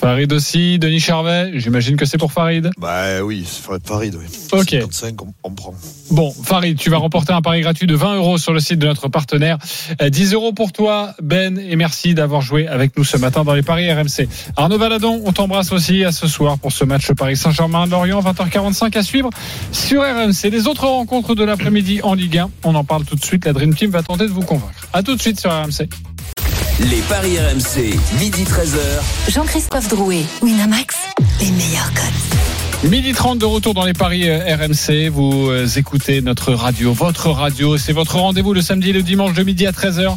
[0.01, 0.79] Farid aussi.
[0.79, 2.71] Denis Charvet, j'imagine que c'est pour Farid.
[2.79, 4.25] Bah oui, Farid- Farid, oui.
[4.53, 4.71] Ok.
[4.71, 5.75] 55, on, on prend.
[6.11, 8.87] Bon, Farid, tu vas remporter un pari gratuit de 20 euros sur le site de
[8.87, 9.59] notre partenaire.
[10.01, 13.53] Euh, 10 euros pour toi, Ben, et merci d'avoir joué avec nous ce matin dans
[13.55, 14.27] les paris RMC.
[14.57, 19.03] Arnaud Valadon, on t'embrasse aussi à ce soir pour ce match Paris Saint-Germain-Lorient, 20h45 à
[19.03, 19.29] suivre
[19.73, 20.49] sur RMC.
[20.51, 23.45] Les autres rencontres de l'après-midi en Ligue 1, on en parle tout de suite.
[23.45, 24.89] La Dream Team va tenter de vous convaincre.
[24.95, 25.89] À tout de suite sur RMC.
[26.89, 29.31] Les paris RMC, midi 13h.
[29.31, 30.97] Jean-Christophe Drouet, Winamax,
[31.39, 32.91] les meilleurs codes.
[32.91, 35.11] Midi 30 de retour dans les paris euh, RMC.
[35.11, 37.77] Vous euh, écoutez notre radio, votre radio.
[37.77, 40.17] C'est votre rendez-vous le samedi et le dimanche de midi à 13h.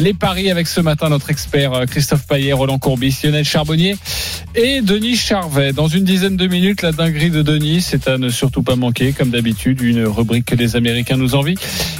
[0.00, 3.98] Les paris avec ce matin notre expert euh, Christophe Payet, Roland Courbis, Lionel Charbonnier
[4.54, 5.74] et Denis Charvet.
[5.74, 9.12] Dans une dizaine de minutes, la dinguerie de Denis, c'est à ne surtout pas manquer,
[9.12, 11.56] comme d'habitude, une rubrique que les Américains nous envient.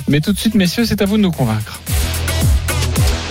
[0.09, 1.83] Mais tout de suite, messieurs, c'est à vous de nous convaincre.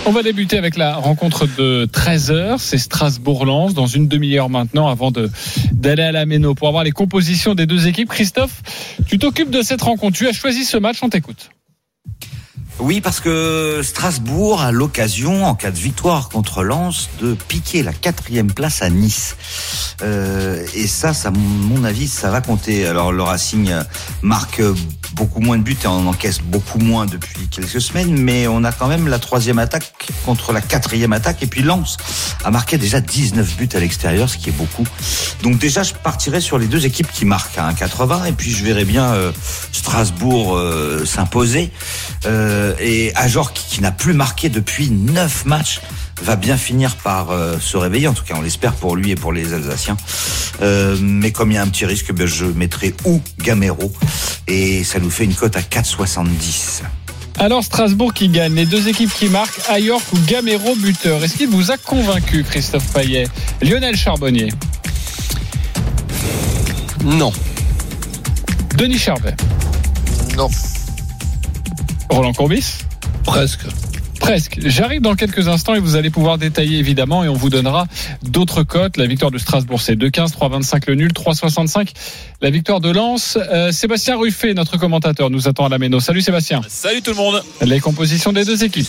[0.05, 2.57] On va débuter avec la rencontre de 13h.
[2.57, 7.53] C'est Strasbourg-Lens dans une demi-heure maintenant avant d'aller à la Méno pour avoir les compositions
[7.53, 8.09] des deux équipes.
[8.09, 8.61] Christophe,
[9.07, 10.17] tu t'occupes de cette rencontre.
[10.17, 10.97] Tu as choisi ce match.
[11.03, 11.51] On t'écoute.
[12.79, 17.91] Oui, parce que Strasbourg a l'occasion, en cas de victoire contre Lens, de piquer la
[17.91, 19.35] quatrième place à Nice.
[20.01, 22.87] Euh, et ça, ça, mon avis, ça va compter.
[22.87, 23.73] Alors, le Racing
[24.21, 24.61] marque
[25.13, 28.71] beaucoup moins de buts et on encaisse beaucoup moins depuis quelques semaines, mais on a
[28.71, 29.91] quand même la troisième attaque
[30.25, 31.43] contre la quatrième attaque.
[31.43, 31.97] Et puis Lens
[32.45, 34.87] a marqué déjà 19 buts à l'extérieur, ce qui est beaucoup.
[35.43, 38.63] Donc déjà, je partirai sur les deux équipes qui marquent à 1,80 et puis je
[38.63, 39.31] verrai bien euh,
[39.73, 41.71] Strasbourg euh, s'imposer.
[42.79, 45.81] Et Ajor, qui, qui n'a plus marqué depuis 9 matchs,
[46.21, 48.07] va bien finir par euh, se réveiller.
[48.07, 49.97] En tout cas, on l'espère pour lui et pour les Alsaciens.
[50.61, 53.91] Euh, mais comme il y a un petit risque, ben, je mettrai ou Gamero.
[54.47, 56.83] Et ça nous fait une cote à 4,70.
[57.37, 61.23] Alors Strasbourg qui gagne, les deux équipes qui marquent, Ayork ou Gamero buteur.
[61.23, 63.27] Est-ce qu'il vous a convaincu, Christophe Payet
[63.61, 64.49] Lionel Charbonnier?
[67.05, 67.31] Non.
[68.75, 69.35] Denis Charvet
[70.35, 70.49] Non.
[72.09, 72.79] Roland Courbis
[73.23, 73.61] Presque.
[74.19, 74.59] Presque.
[74.65, 77.87] J'arrive dans quelques instants et vous allez pouvoir détailler évidemment et on vous donnera
[78.23, 78.97] d'autres cotes.
[78.97, 81.89] La victoire de Strasbourg, c'est 2,15, 3,25 le nul, 3,65
[82.41, 83.37] la victoire de Lens.
[83.51, 85.99] Euh, Sébastien Ruffet, notre commentateur, nous attend à la Méno.
[85.99, 86.61] Salut Sébastien.
[86.67, 87.41] Salut tout le monde.
[87.61, 88.87] Les compositions des deux équipes.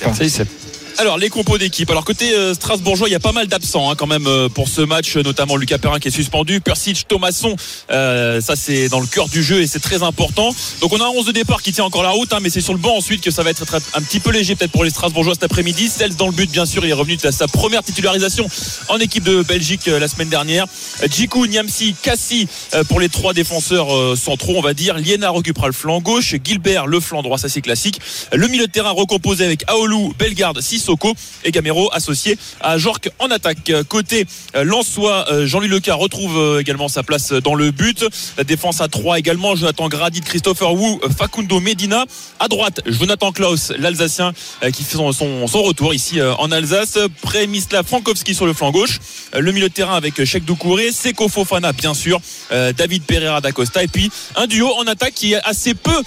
[0.98, 1.90] Alors les compos d'équipe.
[1.90, 4.68] Alors côté euh, Strasbourgeois, il y a pas mal d'absents hein, quand même euh, pour
[4.68, 7.57] ce match, notamment Lucas Perrin qui est suspendu, Persic, Thomasson,
[7.90, 10.55] euh, ça c'est dans le cœur du jeu et c'est très important.
[10.81, 12.61] Donc on a un 11 de départ qui tient encore la route, hein, mais c'est
[12.61, 14.90] sur le banc ensuite que ça va être un petit peu léger peut-être pour les
[14.90, 15.88] Strasbourgeois cet après-midi.
[15.88, 18.48] Celle dans le but bien sûr, il est revenu de sa première titularisation
[18.88, 20.66] en équipe de Belgique euh, la semaine dernière.
[21.03, 24.96] Euh, Djikou, Niamsi, Cassi euh, pour les trois défenseurs euh, centraux, on va dire.
[24.96, 28.00] Liena récupérera le flanc gauche, Gilbert le flanc droit, ça c'est classique.
[28.33, 31.14] Le milieu de terrain recomposé avec Aoulou, Bellegarde, Sissoko
[31.45, 33.71] et Gamero associé à Jork en attaque.
[33.88, 38.05] Côté euh, Lensois, euh, Jean-Louis Leca retrouve euh, également sa place dans le but.
[38.38, 42.05] La défense à 3 également, Jonathan Gradit, Christopher Wu, Facundo Medina.
[42.38, 44.33] À droite, Jonathan Klaus, l'Alsacien,
[44.73, 46.99] qui fait son, retour ici en Alsace.
[47.21, 48.99] Prémisla Frankowski sur le flanc gauche.
[49.37, 53.88] Le milieu de terrain avec Cheikh Doucouré, Seko Fofana bien sûr, David Pereira d'Acosta et
[53.88, 56.03] puis un duo en attaque qui est assez peu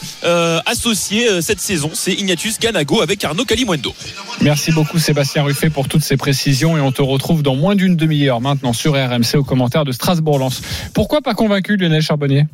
[0.66, 3.94] associé cette saison, c'est Ignatius Ganago avec Arnaud Calimuendo.
[4.42, 7.96] Merci beaucoup Sébastien Ruffet pour toutes ces précisions et on te retrouve dans moins d'une
[7.96, 10.62] demi-heure maintenant sur RMC au commentaire de Strasbourg-Lens.
[10.94, 12.46] Pourquoi pas convaincu Lionel Charbonnier?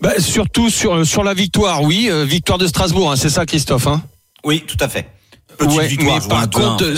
[0.00, 2.08] Bah, surtout sur, sur la victoire, oui.
[2.10, 4.02] euh, victoire de Strasbourg, hein, c'est ça Christophe hein?
[4.44, 5.06] Oui, tout à fait.
[5.58, 6.50] Petite Ouais, victoire, mais par 2-1.
[6.50, 6.96] contre, euh,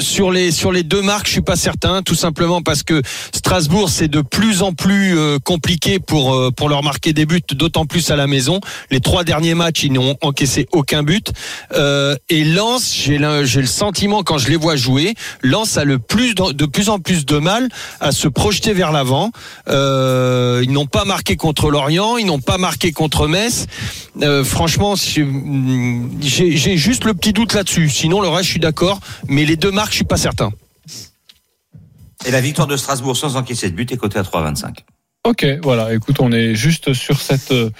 [0.00, 3.02] sur- les sur les deux marques, je suis pas certain, tout simplement parce que
[3.34, 7.40] Strasbourg c'est de plus en plus euh, compliqué pour euh, pour leur marquer des buts,
[7.52, 8.60] d'autant plus à la maison.
[8.90, 11.32] Les trois derniers matchs, ils n'ont encaissé aucun but.
[11.74, 15.84] Euh, et Lens, j'ai le, j'ai le sentiment quand je les vois jouer, Lens a
[15.84, 17.68] le plus de, de plus en plus de mal
[18.00, 19.30] à se projeter vers l'avant.
[19.68, 23.66] Euh, ils n'ont pas marqué contre Lorient, ils n'ont pas marqué contre Metz.
[24.22, 27.87] Euh, franchement, j'ai juste le petit doute là-dessus.
[27.88, 29.00] Sinon, le reste, je suis d'accord.
[29.28, 30.50] Mais les deux marques, je suis pas certain.
[32.26, 34.78] Et la victoire de Strasbourg sans encaisser de but est cotée à 3,25.
[35.24, 35.94] Ok, voilà.
[35.94, 37.70] Écoute, on est juste sur cette euh,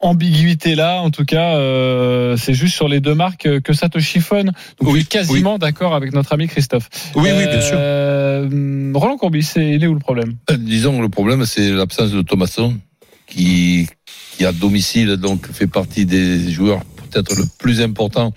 [0.00, 1.00] ambiguïté-là.
[1.02, 4.52] En tout cas, euh, c'est juste sur les deux marques euh, que ça te chiffonne.
[4.80, 6.88] Donc, Oui, je suis quasiment d'accord avec notre ami Christophe.
[7.16, 7.70] Oui, oui, bien sûr.
[7.70, 9.00] sûr.
[9.00, 10.34] Roland Courbis, c'est- il est où le problème?
[10.50, 12.76] Euh, Disons, le problème, c'est l'absence de Thomasson,
[13.26, 13.88] qui,
[14.36, 18.32] qui à domicile, donc, fait partie des joueurs peut-être le plus important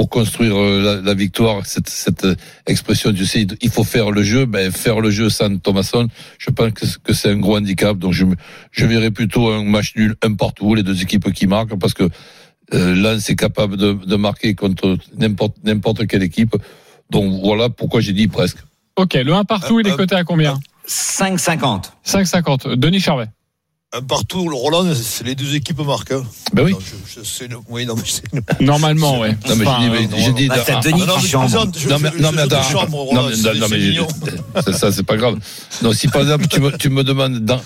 [0.00, 1.66] pour construire euh, la, la victoire.
[1.66, 2.34] Cette, cette euh,
[2.66, 4.46] expression, tu sais, il faut faire le jeu.
[4.46, 6.08] Ben, faire le jeu sans Thomasson,
[6.38, 7.98] je pense que, que c'est un gros handicap.
[7.98, 8.24] Donc, je,
[8.70, 12.04] je verrais plutôt un match nul, un partout, les deux équipes qui marquent, parce que
[12.72, 16.56] euh, Lens est capable de, de marquer contre n'importe n'importe quelle équipe.
[17.10, 18.56] Donc, voilà pourquoi j'ai dit presque.
[18.96, 20.58] Ok, le 1 partout, il est coté à combien
[20.88, 21.90] 5,50.
[22.06, 22.76] 5,50.
[22.76, 23.28] Denis Charvet.
[23.92, 26.12] Un partout, le Roland, c'est les deux équipes marquent.
[26.12, 26.22] hein.
[26.52, 26.72] Ben oui.
[26.74, 29.32] Non, je, je oui, non, mais c'est une- Normalement, ouais.
[29.48, 31.50] Non, mais Enfin, j'ai dit, mais j'ai dit, dans- t'as Denis non, qui chambre.
[31.88, 35.38] non mais non mais attends, chambre, non non, je- ça, ça, c'est pas grave.
[35.82, 37.60] Non si par exemple tu me tu me demandes d'en-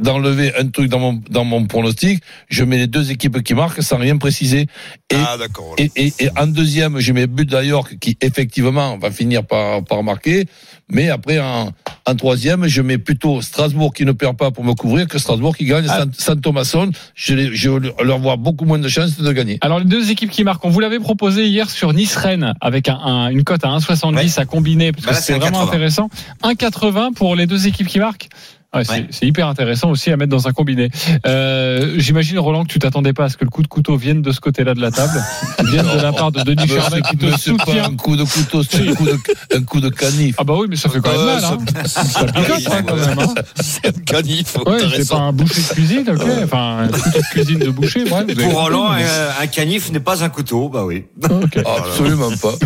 [0.00, 3.82] d'enlever un truc dans mon dans mon pronostic, je mets les deux équipes qui marquent
[3.82, 4.66] sans rien préciser
[5.10, 5.74] et Ah, d'accord.
[5.76, 5.90] voilà.
[5.96, 10.02] et, et, et en deuxième, je mets but York qui effectivement va finir par, par
[10.02, 10.44] marquer.
[10.90, 11.70] Mais après, en,
[12.06, 15.56] en troisième, je mets plutôt Strasbourg qui ne perd pas pour me couvrir que Strasbourg
[15.56, 16.90] qui gagne sans, sans Thomasson.
[17.14, 19.58] Je, les- je leur vois beaucoup moins de chances de gagner.
[19.62, 22.96] Alors les deux équipes qui marquent, on vous l'avait proposé hier sur Nice-Rennes avec un,
[22.96, 25.68] un- une cote à 1,70 à combiner parce Bah que là, c'est c'est vraiment 1,80.
[25.68, 26.10] intéressant.
[26.42, 28.28] 1,80 pour les deux équipes qui marquent.
[28.74, 29.06] Ouais, c'est Ouais.
[29.10, 30.88] c'est hyper intéressant aussi à mettre dans un combiné.
[31.26, 34.22] Euh, J'imagine Roland que tu t'attendais pas à ce que le coup de couteau vienne
[34.22, 35.22] de ce côté-là de la table,
[35.64, 37.84] vienne de la part de Denis Mais Charvet qui te soutient.
[37.90, 39.18] un coup de couteau, c'est un coup de,
[39.56, 40.36] un coup de canif.
[40.38, 41.44] Ah bah oui, mais ça fait quand même Euh, mal.
[41.44, 41.58] Hein.
[41.86, 43.18] Ça picote hein, quand même.
[43.18, 43.34] Hein.
[43.60, 44.56] C'est un canif.
[44.66, 46.22] Ouais, c'est pas un boucher de cuisine, ok.
[46.44, 48.10] Enfin, un couteau de cuisine de boucher.
[48.12, 51.04] avez Pour Roland, mais- euh, un canif n'est pas un couteau, bah oui.
[51.30, 51.58] Ok.
[51.58, 52.54] Absolument pas.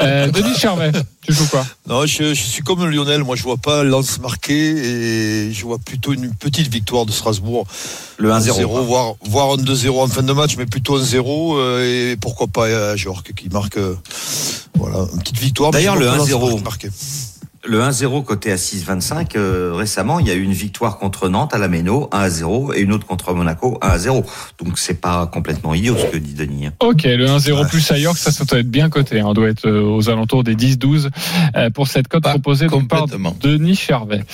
[0.00, 0.92] Euh, Denis Charvet,
[1.26, 1.64] tu joues quoi?
[1.86, 3.22] Non, je, je suis comme Lionel.
[3.22, 5.19] Moi, je vois pas Lens marquer et
[5.52, 7.66] je vois plutôt une petite victoire de Strasbourg.
[8.18, 8.60] Le 1-0.
[8.60, 12.16] 1-0, voire, voire un 2-0 en fin de match, mais plutôt un 0 euh, et
[12.16, 13.76] pourquoi pas à Jork qui marque.
[13.76, 13.96] euh,
[14.74, 15.70] voilà, une petite victoire.
[15.70, 16.62] D'ailleurs, le pas Lens 1-0.
[17.66, 21.52] Le 1-0 côté à 6,25, euh, récemment, il y a eu une victoire contre Nantes
[21.52, 24.24] à la Méno, 1-0, et une autre contre Monaco, 1-0.
[24.64, 26.68] Donc c'est pas complètement idiot ce que dit Denis.
[26.68, 26.72] hein.
[26.80, 29.20] Ok, le 1-0 plus à York, ça, ça doit être bien coté.
[29.20, 31.10] Hein, doit être euh, aux alentours des 10-12
[31.54, 33.04] euh, pour cette cote proposée donc par.
[33.06, 34.24] Denis Charvet.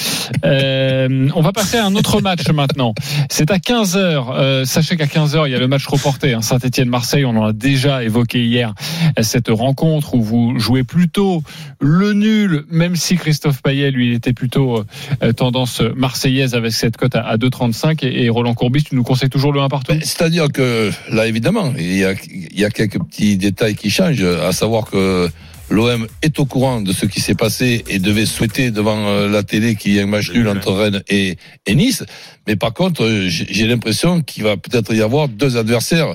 [0.45, 2.95] Euh, on va passer à un autre match maintenant.
[3.29, 4.27] C'est à 15h.
[4.31, 6.33] Euh, sachez qu'à 15h, il y a le match reporté.
[6.33, 8.73] Hein, Saint-Etienne-Marseille, on en a déjà évoqué hier
[9.21, 11.43] cette rencontre où vous jouez plutôt
[11.81, 14.85] le nul, même si Christophe Payet, lui, il était plutôt
[15.23, 18.07] euh, tendance marseillaise avec cette cote à, à 2,35.
[18.07, 19.93] Et, et Roland Courbis, tu nous conseilles toujours le 1 partout?
[19.93, 23.91] Ben, C'est-à-dire que là, évidemment, il y, a, il y a quelques petits détails qui
[23.91, 25.29] changent, à savoir que
[25.71, 29.43] l'OM est au courant de ce qui s'est passé et devait souhaiter devant euh, la
[29.43, 32.05] télé qu'il y ait un match nul entre Rennes et, et Nice.
[32.47, 36.15] Mais par contre, euh, j'ai l'impression qu'il va peut-être y avoir deux adversaires.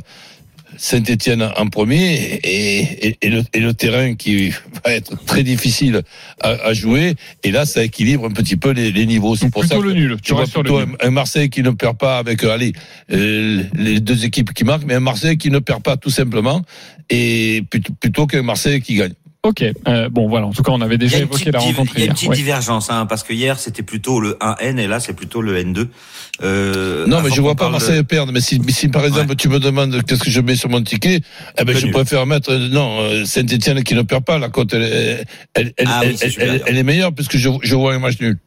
[0.84, 4.50] Saint-Etienne en premier et, et, et le, et le terrain qui
[4.84, 6.02] va être très difficile
[6.42, 7.14] à, à jouer.
[7.44, 9.36] Et là, ça équilibre un petit peu les, les niveaux.
[9.36, 10.18] C'est pour ça que le nul.
[10.24, 10.96] Tu vois le plutôt nul.
[11.00, 12.74] un, un Marseille qui ne perd pas avec, euh, allez,
[13.12, 16.64] euh, les deux équipes qui marquent, mais un Marseille qui ne perd pas tout simplement,
[17.12, 19.14] et plutôt, plutôt qu'un Marseille qui gagne.
[19.44, 22.02] Ok, euh, bon voilà, en tout cas on avait déjà évoqué petite, la rencontre il
[22.02, 22.36] y a une petite Ouais.
[22.36, 25.88] divergence, hein, parce que hier c'était plutôt le 1N et là c'est plutôt le N2.
[26.44, 28.32] Euh, non, mais je vois pas Marseille perdre.
[28.32, 30.84] Mais si, mais si par exemple tu me demandes qu'est-ce que je mets sur mon
[30.84, 31.22] ticket,
[31.58, 31.92] eh ben je nul.
[31.94, 34.38] préfère mettre euh, non euh, Saint-Etienne qui ne perd pas.
[34.38, 35.26] La cote elle, est-
[35.56, 36.54] elle, elle, Ah oui, elle- c'est elle- super.
[36.54, 38.38] elle- elle est meilleure puisque je, je vois un match nul.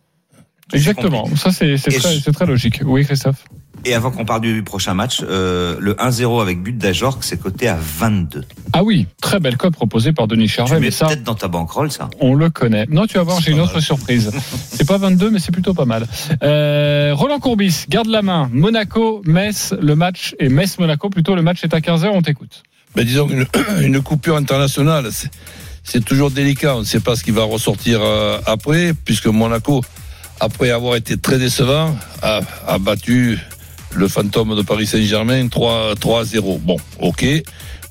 [0.73, 2.81] Exactement, ça c'est très, je- très logique.
[2.85, 3.45] Oui Christophe
[3.87, 7.69] Et avant qu'on parle du prochain match, euh, le 1-0 avec but d'Ajorc, c'est coté
[7.69, 8.43] à 22.
[8.73, 11.35] Ah oui, très belle cote proposée par Denis Tu Charvet, mets mais ça peut-être dans
[11.35, 12.09] ta banquerolle ça.
[12.21, 12.87] on le connaît.
[12.89, 14.31] Non, tu vas voir, j'ai une autre surprise.
[14.73, 16.07] C'est pas 22, mais c'est plutôt pas mal.
[16.43, 18.49] Euh, Roland Courbis, garde la main.
[18.53, 22.63] Monaco, Metz, le match, et Metz-Monaco, plutôt le match est à 15h, on t'écoute.
[22.97, 23.47] Ben disons une,
[23.83, 25.31] une coupure internationale, c'est-
[25.83, 26.77] c'est toujours délicat.
[26.77, 29.83] On ne sait pas ce qui va ressortir euh, après, puisque Monaco,
[30.41, 33.39] après avoir été très décevant, a, a battu
[33.95, 36.61] le fantôme de Paris Saint-Germain 3 3 à 0.
[36.63, 37.25] Bon, ok.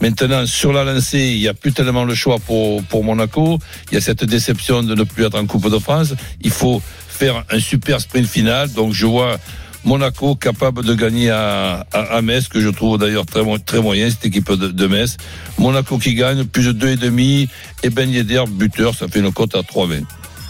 [0.02, 3.58] Maintenant, sur la lancée, il n'y a plus tellement le choix pour, Monaco.
[3.90, 6.14] Il y a cette déception de ne plus être en Coupe de France.
[6.42, 8.70] Il faut faire un super sprint final.
[8.74, 9.38] Donc, je vois
[9.86, 14.52] Monaco capable de gagner à, à, Metz, que je trouve d'ailleurs très moyen, cette équipe
[14.52, 15.16] de, de Metz.
[15.58, 17.48] Monaco qui gagne, plus de 2,5.
[17.84, 20.04] Et Ben Yedder, buteur, ça fait une cote à 3,20.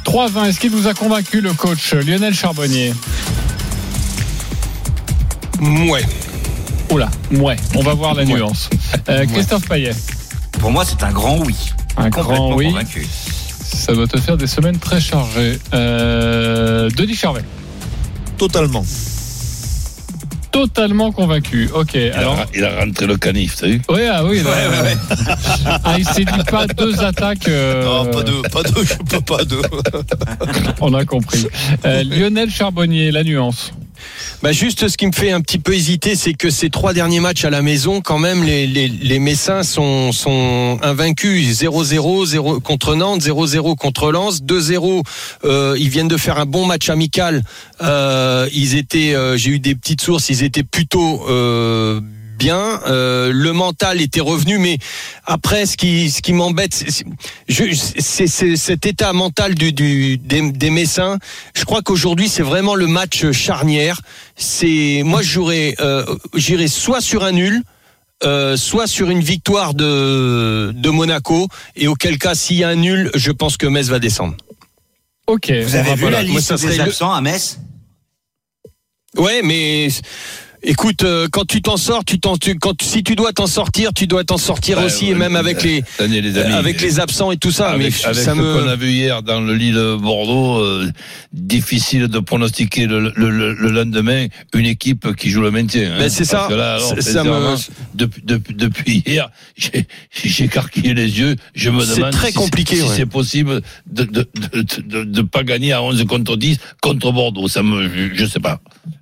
[0.05, 2.93] 3-20, est-ce qu'il vous a convaincu le coach Lionel Charbonnier?
[5.89, 6.03] Ouais.
[6.91, 8.69] Oula, ouais, on va voir la nuance.
[9.09, 9.91] Euh, Christophe Payet,
[10.59, 11.55] Pour moi, c'est un grand oui.
[11.97, 12.65] un grand oui.
[12.67, 13.05] convaincu.
[13.63, 15.59] Ça doit te faire des semaines très chargées.
[15.73, 17.43] Euh, Denis Charvet,
[18.37, 18.85] Totalement.
[20.51, 21.69] totalement convaincu.
[21.73, 22.39] Ok, Il, alors.
[22.39, 23.81] a, il a rentré le canif, t'as vu?
[23.89, 24.37] Oui, ah oui.
[24.37, 24.97] Ouais, là, ouais, ouais.
[25.83, 27.47] Ah, il s'est dit pas deux attaques.
[27.47, 29.61] euh, Non, pas deux, pas deux, je peux pas deux.
[30.81, 31.45] On a compris.
[31.85, 33.73] Euh, Lionel Charbonnier, la nuance.
[34.41, 37.19] Bah juste ce qui me fait un petit peu hésiter, c'est que ces trois derniers
[37.19, 41.61] matchs à la maison, quand même, les, les, les Messins sont, sont invaincus.
[41.61, 45.03] 0-0 0 contre Nantes, 0-0 contre Lens, 2-0.
[45.45, 47.43] Euh, ils viennent de faire un bon match amical.
[47.81, 52.01] Euh, ils étaient, euh, j'ai eu des petites sources, ils étaient plutôt euh,
[52.37, 52.81] bien.
[52.87, 54.77] Euh, le mental était revenu, mais
[55.25, 61.17] après, ce qui, ce qui m'embête, c'est- cet état mental du, du, des, des Messins.
[61.55, 64.01] Je crois qu'aujourd'hui, c'est vraiment le match charnière.
[64.35, 67.61] C'est moi, j'aurais, euh, j'irais soit sur un nul.
[68.25, 72.75] euh, soit sur une victoire de, de Monaco, et auquel cas, s'il y a un
[72.75, 74.37] nul, je pense que Metz va descendre.
[75.27, 75.51] Ok.
[75.51, 77.59] Vous avez vu la moi, liste ça des le- absents à Metz?
[79.17, 79.89] Ouais, mais
[80.63, 83.91] écoute, euh, quand tu t'en sors, tu t'en, tu, quand si tu dois t'en sortir,
[83.93, 86.19] tu dois t'en sortir Ouais, aussi, ouais, et même ouais, avec les, amis,
[86.53, 87.69] avec les absents et tout ça.
[87.69, 88.53] avec, mais avec ça ce me.
[88.61, 90.89] qu'on a vu hier dans le Lille Bordeaux, euh,
[91.33, 95.93] difficile de pronostiquer le, le, le, le lendemain une équipe qui joue le maintien.
[95.93, 95.97] hein.
[95.99, 96.45] Ben, c'est ça.
[96.49, 97.55] que là, alors, Ça- me-
[97.95, 101.35] depuis, depuis, depuis hier, j'ai j'ai écarquillé les yeux.
[101.55, 102.87] Je me C'est demande très si, compliqué, si ouais.
[102.95, 107.47] c'est possible de de, de, de, de pas gagner à 11 contre 10 contre Bordeaux.
[107.47, 108.59] Ça me, je, je sais pas.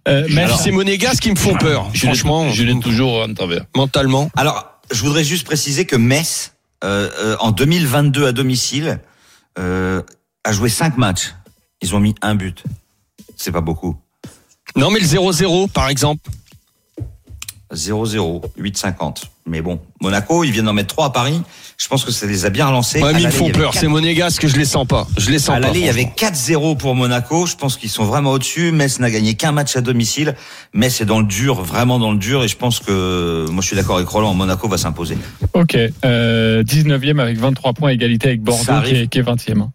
[0.08, 1.90] Euh, Mais c'est Monégas qui me font peur.
[1.94, 3.66] Je franchement, je l'ai toujours en travers.
[3.76, 4.30] mentalement.
[4.36, 9.00] Alors, je voudrais juste préciser que Metz, euh, euh, en 2022 à domicile,
[9.60, 10.02] euh,
[10.44, 11.34] a joué cinq matchs.
[11.82, 12.64] Ils ont mis un but.
[13.36, 13.96] C'est pas beaucoup.
[14.76, 16.30] Non, mais le 0-0, par exemple.
[17.74, 19.24] 0-0, 8-50.
[19.48, 21.42] Mais bon, Monaco, ils viennent d'en mettre trois à Paris.
[21.78, 23.02] Je pense que ça les a bien relancés.
[23.02, 23.74] Ouais, mais ils me font peur.
[23.74, 25.08] C'est Monégas que je les sens pas.
[25.18, 25.68] Je les sens À pas.
[25.68, 26.74] l'aller, il y avait franchement.
[26.74, 27.48] 4-0 pour Monaco.
[27.48, 28.72] Je pense qu'ils sont vraiment au-dessus.
[28.72, 30.36] Metz n'a gagné qu'un match à domicile.
[30.74, 32.44] Metz est dans le dur, vraiment dans le dur.
[32.44, 34.34] Et je pense que, moi, je suis d'accord avec Roland.
[34.36, 35.18] Monaco va s'imposer.
[35.54, 35.76] ok.
[36.06, 39.68] Euh, 19e avec 23 points, égalité avec Bordeaux qui est, qui est 20e.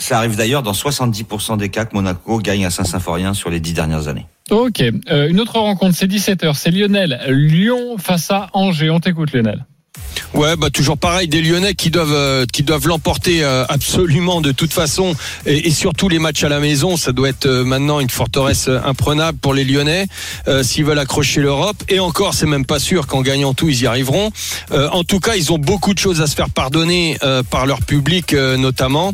[0.00, 3.74] Ça arrive d'ailleurs dans 70% des cas que Monaco gagne à Saint-Symphorien sur les dix
[3.74, 4.26] dernières années.
[4.50, 4.82] Ok.
[5.10, 6.54] Euh, une autre rencontre, c'est 17h.
[6.54, 7.20] C'est Lionel.
[7.28, 8.90] Lyon face à Angers.
[8.90, 9.66] On t'écoute, Lionel.
[10.34, 14.52] Ouais, bah toujours pareil, des Lyonnais qui doivent euh, qui doivent l'emporter euh, absolument de
[14.52, 17.98] toute façon, et, et surtout les matchs à la maison, ça doit être euh, maintenant
[17.98, 20.06] une forteresse euh, imprenable pour les Lyonnais
[20.46, 21.82] euh, s'ils veulent accrocher l'Europe.
[21.88, 24.30] Et encore, c'est même pas sûr qu'en gagnant tout ils y arriveront.
[24.70, 27.18] Euh, en tout cas, ils ont beaucoup de choses à se faire pardonner
[27.50, 29.12] par leur public notamment.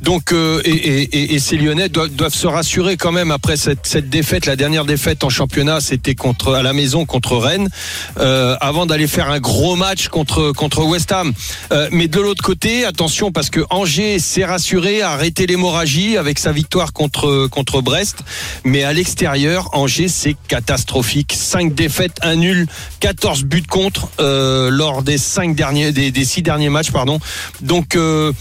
[0.00, 4.08] Donc, et, et, et- ces Lyonnais doivent, doivent se rassurer quand même après cette, cette
[4.08, 7.68] défaite, la dernière défaite en championnat, c'était contre à la maison contre Rennes,
[8.16, 11.32] avant d'aller faire un gros match contre contre West Ham.
[11.72, 16.38] Euh, mais de l'autre côté, attention parce que Angers s'est rassuré, a arrêté l'hémorragie avec
[16.38, 18.18] sa victoire contre contre Brest.
[18.62, 21.32] Mais à l'extérieur, Angers c'est catastrophique.
[21.36, 22.66] 5 défaites, un nul,
[23.00, 27.18] 14 buts contre euh, lors des cinq derniers des, des six derniers matchs, pardon.
[27.62, 28.32] Donc euh,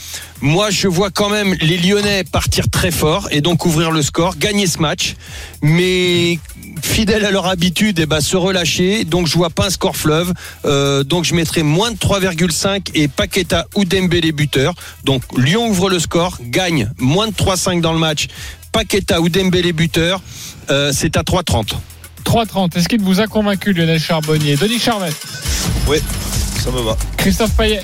[0.42, 4.38] moi, je vois quand même les Lyonnais partir très fort et donc ouvrir le score,
[4.38, 5.16] gagner ce match,
[5.62, 6.40] mais
[6.82, 9.04] fidèles à leur habitude, et ben se relâcher.
[9.04, 10.34] Donc je vois pas un score fleuve.
[10.66, 14.74] Euh, donc je mettrai moins de 3,5 et Paqueta ou Dembélé buteur.
[15.04, 18.28] Donc Lyon ouvre le score, gagne moins de 3,5 dans le match.
[18.72, 20.22] Paqueta ou Dembélé buteur,
[20.70, 21.74] euh, c'est à 3,30.
[22.24, 22.78] 3-30.
[22.78, 24.56] Est-ce qu'il vous a convaincu, Lionel Charbonnier?
[24.56, 25.12] Denis Charvet.
[25.88, 25.98] Oui,
[26.64, 26.98] ça me va.
[27.18, 27.84] Christophe Payet.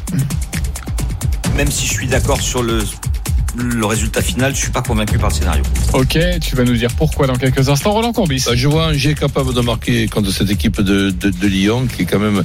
[1.57, 2.83] Même si je suis d'accord sur le,
[3.55, 5.63] le résultat final, je suis pas convaincu par le scénario.
[5.93, 7.93] Ok, tu vas nous dire pourquoi dans quelques instants.
[7.93, 8.43] Roland Courbis.
[8.45, 12.03] Bah, Je vois Angers capable de marquer contre cette équipe de, de, de Lyon qui
[12.03, 12.43] est quand même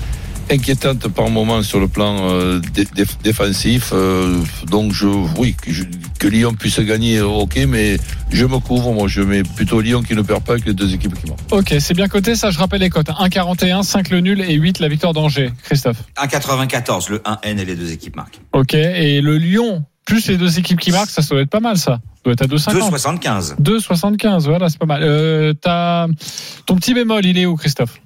[0.52, 3.90] inquiétante par moment sur le plan euh, dé- dé- défensif.
[3.92, 4.38] euh,
[4.70, 5.84] donc je, oui, que, je-
[6.18, 7.96] que Lyon puisse gagner, ok, mais
[8.30, 8.92] je me couvre.
[8.92, 11.52] Moi, je mets plutôt Lyon qui ne perd pas que les deux équipes qui marquent.
[11.52, 13.08] Ok, c'est bien coté, ça je rappelle les cotes.
[13.08, 15.50] 1,41, 5 le nul et 8 la victoire d'Angers.
[15.64, 16.02] Christophe.
[16.16, 18.40] 1,94, le 1N et les deux équipes marquent.
[18.52, 21.60] Ok, et le Lyon plus les deux équipes qui marquent, ça, ça doit être pas
[21.60, 21.92] mal, ça.
[21.92, 22.90] Ça doit être à 2,50.
[22.90, 23.54] 2,75.
[23.62, 25.00] 2,75, voilà, c'est pas mal.
[25.04, 26.08] Euh, t'as...
[26.66, 28.00] Ton petit bémol, il est où, Christophe?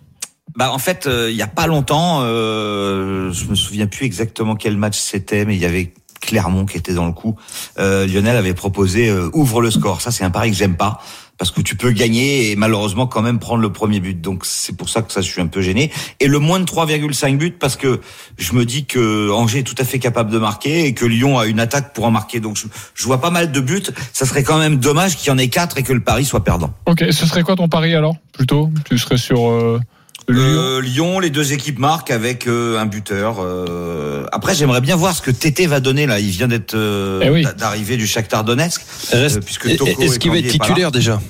[0.57, 4.57] Bah en fait, euh, il y a pas longtemps, euh, je me souviens plus exactement
[4.57, 7.37] quel match c'était, mais il y avait Clermont qui était dans le coup.
[7.78, 10.01] Euh, Lionel avait proposé euh, ouvre le score.
[10.01, 11.01] Ça c'est un pari que j'aime pas
[11.39, 14.20] parce que tu peux gagner et malheureusement quand même prendre le premier but.
[14.20, 15.93] Donc c'est pour ça que ça je suis un peu gêné.
[16.20, 18.01] Et le moins de 3,5 buts parce que
[18.39, 21.39] je me dis que Angers est tout à fait capable de marquer et que Lyon
[21.39, 22.41] a une attaque pour en marquer.
[22.41, 23.83] Donc je, je vois pas mal de buts.
[24.12, 26.45] Ça serait quand même dommage qu'il y en ait quatre et que le pari soit
[26.45, 26.72] perdant.
[26.87, 28.16] Ok, ce serait quoi ton pari alors?
[28.33, 29.81] Plutôt Tu serais sur euh,
[30.29, 33.37] Lyon Euh, Lyon, les deux équipes marquent avec euh, un buteur.
[33.41, 34.24] euh.
[34.33, 36.18] Après, j'aimerais bien voir ce que Tété va donner là.
[36.18, 37.47] Il vient d'être euh, Eh oui.
[37.57, 41.20] d'arriver du Shakhtar Donetsk, Reste- puisque Toko Est-ce qu'il va être titulaire déjà?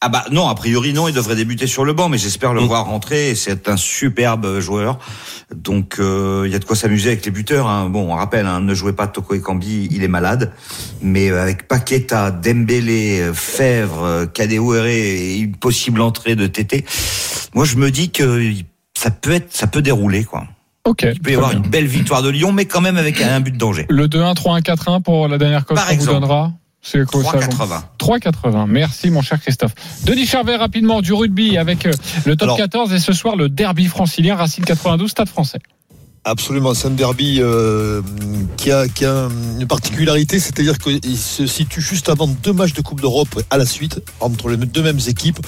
[0.00, 2.60] Ah bah non, a priori non, il devrait débuter sur le banc, mais j'espère le
[2.60, 2.64] Mm.
[2.66, 3.30] voir rentrer.
[3.30, 5.00] et C'est un superbe joueur,
[5.52, 7.66] donc euh, il y a de quoi s'amuser avec les buteurs.
[7.66, 7.88] Hein.
[7.90, 10.52] Bon, on rappelle, hein, ne jouez pas Toko Ekambi, il est malade,
[11.02, 16.84] mais euh, avec Paqueta, Dembélé, Fèvre, Kadewere et une possible entrée de Tété,
[17.54, 18.52] moi je me dis que
[18.96, 20.44] ça peut être, ça peut dérouler quoi.
[20.84, 21.04] Ok.
[21.12, 23.50] Il peut y avoir une belle victoire de Lyon, mais quand même avec un but
[23.50, 23.84] de danger.
[23.90, 26.52] Le 2-1, 3-1, 4-1 pour la dernière cote qu'on vous donnera
[26.82, 27.82] C'est quoi ça 3,80.
[27.98, 28.66] 3,80.
[28.68, 29.74] Merci mon cher Christophe.
[30.04, 31.92] Denis Charvet rapidement du rugby avec euh,
[32.24, 35.58] le top Alors- 14 et ce soir le derby francilien Racine 92 Stade français.
[36.24, 38.02] Absolument, c'est un derby euh,
[38.58, 42.82] qui, a, qui a une particularité, c'est-à-dire qu'il se situe juste avant deux matchs de
[42.82, 45.38] Coupe d'Europe à la suite entre les deux mêmes équipes.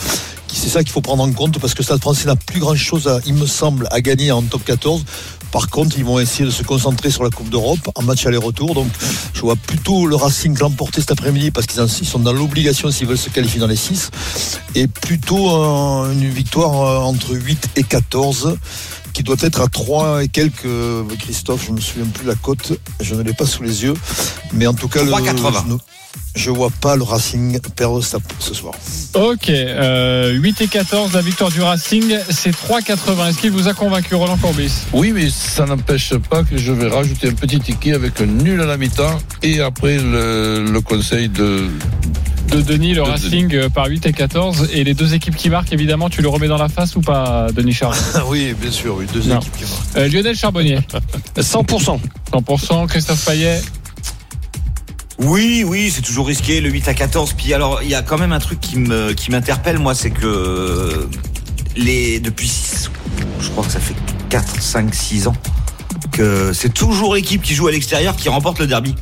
[0.46, 3.10] Qui- C'est ça qu'il faut prendre en compte parce que Stade français n'a plus grand-chose,
[3.26, 5.04] il me semble, à gagner en top 14.
[5.52, 8.74] Par contre, ils vont essayer de se concentrer sur la Coupe d'Europe en match aller-retour.
[8.74, 8.88] Donc,
[9.34, 13.18] je vois plutôt le Racing l'emporter cet après-midi parce qu'ils sont dans l'obligation s'ils veulent
[13.18, 14.10] se qualifier dans les 6.
[14.74, 18.56] Et plutôt euh, une victoire euh, entre 8 et 14
[19.12, 22.72] qui doit être à 3 et quelques, euh, Christophe, je me souviens plus la cote,
[23.00, 23.94] je ne l'ai pas sous les yeux,
[24.52, 25.64] mais en tout cas, le, 3,80.
[25.66, 25.78] je, ne-
[26.34, 28.74] je vois pas le Racing perdre ça ce soir.
[29.14, 33.28] Ok, euh, 8 et 14, la victoire du Racing, c'est 3,80.
[33.30, 34.72] Est-ce qu'il vous a convaincu Roland Courbis?
[34.92, 38.60] Oui, mais ça n'empêche pas que je vais rajouter un petit ticket avec un nul
[38.60, 41.66] à la mi-temps et après le, le conseil de.
[42.48, 45.50] de Denis, le De Racing euh, par 8 et 14 et les deux équipes qui
[45.50, 47.98] marquent évidemment, tu le remets dans la face ou pas Denis Charvet
[48.28, 49.40] oui, bien sûr, oui, deux Non.
[49.40, 49.96] équipes qui marquent.
[49.96, 50.78] Euh, Lionel Charbonnier
[51.36, 51.98] 100%.
[52.32, 53.60] 100%, Christophe Payet
[55.20, 57.34] Oui, oui, c'est toujours risqué, le 8 à 14.
[57.34, 60.10] Puis alors, il y a quand même un truc qui me qui m'interpelle, moi, c'est
[60.10, 61.06] que euh,
[61.76, 62.90] les depuis, six-
[63.40, 63.94] je crois que ça fait
[64.30, 65.34] 4, 5, 6 ans
[66.12, 68.94] que c'est toujours l'équipe qui joue à l'extérieur qui remporte le derby.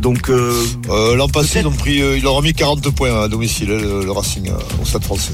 [0.00, 3.22] Donc, euh, Euh, L'an passé, ils ont pris, euh, ils leur ont mis 40 points
[3.22, 5.32] à domicile, hein, le, le Racing au Stade français.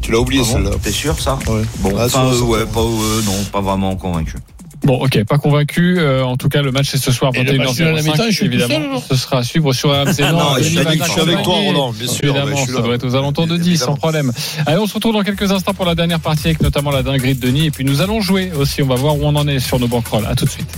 [0.00, 1.38] Tu l'as oublié ah bon, celle-là t'es sûr ça?
[1.48, 1.62] Ouais.
[1.78, 2.06] Bon, Ah,
[2.42, 4.36] ouais, pas, non, pas vraiment convaincu.
[4.84, 5.98] Bon, ok, pas convaincu.
[5.98, 8.02] Euh, en tout cas, le match est ce soir Et le match de la 21h05.
[8.04, 10.20] mi-temps, je suis tout évidemment, seul, alors ce sera à suivre sur RMC.
[10.20, 11.54] Non, Non, je suis avec- je suis avec toi.
[11.54, 13.92] Roland, bien sûr, Évidemment, ça doit être aux alentours de 10, Évidemment.
[13.92, 14.32] sans problème.
[14.66, 17.34] Allez, on se retrouve dans quelques instants pour la dernière partie avec notamment la dinguerie
[17.34, 17.66] de Denis.
[17.66, 18.82] Et puis nous allons jouer aussi.
[18.82, 20.26] On va voir où on en est sur nos banquerolles.
[20.26, 20.68] À tout de suite.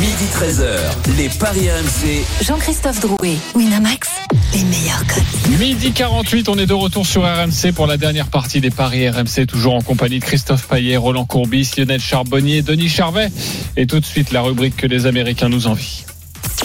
[0.00, 2.24] Midi 13h, les Paris RMC.
[2.42, 4.08] Jean-Christophe Drouet, Winamax,
[4.54, 5.58] les meilleurs codes.
[5.58, 9.46] Midi 48, on est de retour sur RMC pour la dernière partie des Paris RMC,
[9.46, 13.30] toujours en compagnie de Christophe Payet, Roland Courbis, Lionel Charbonnier, Denis Charvet.
[13.76, 16.04] Et tout de suite, la rubrique que les Américains nous envient.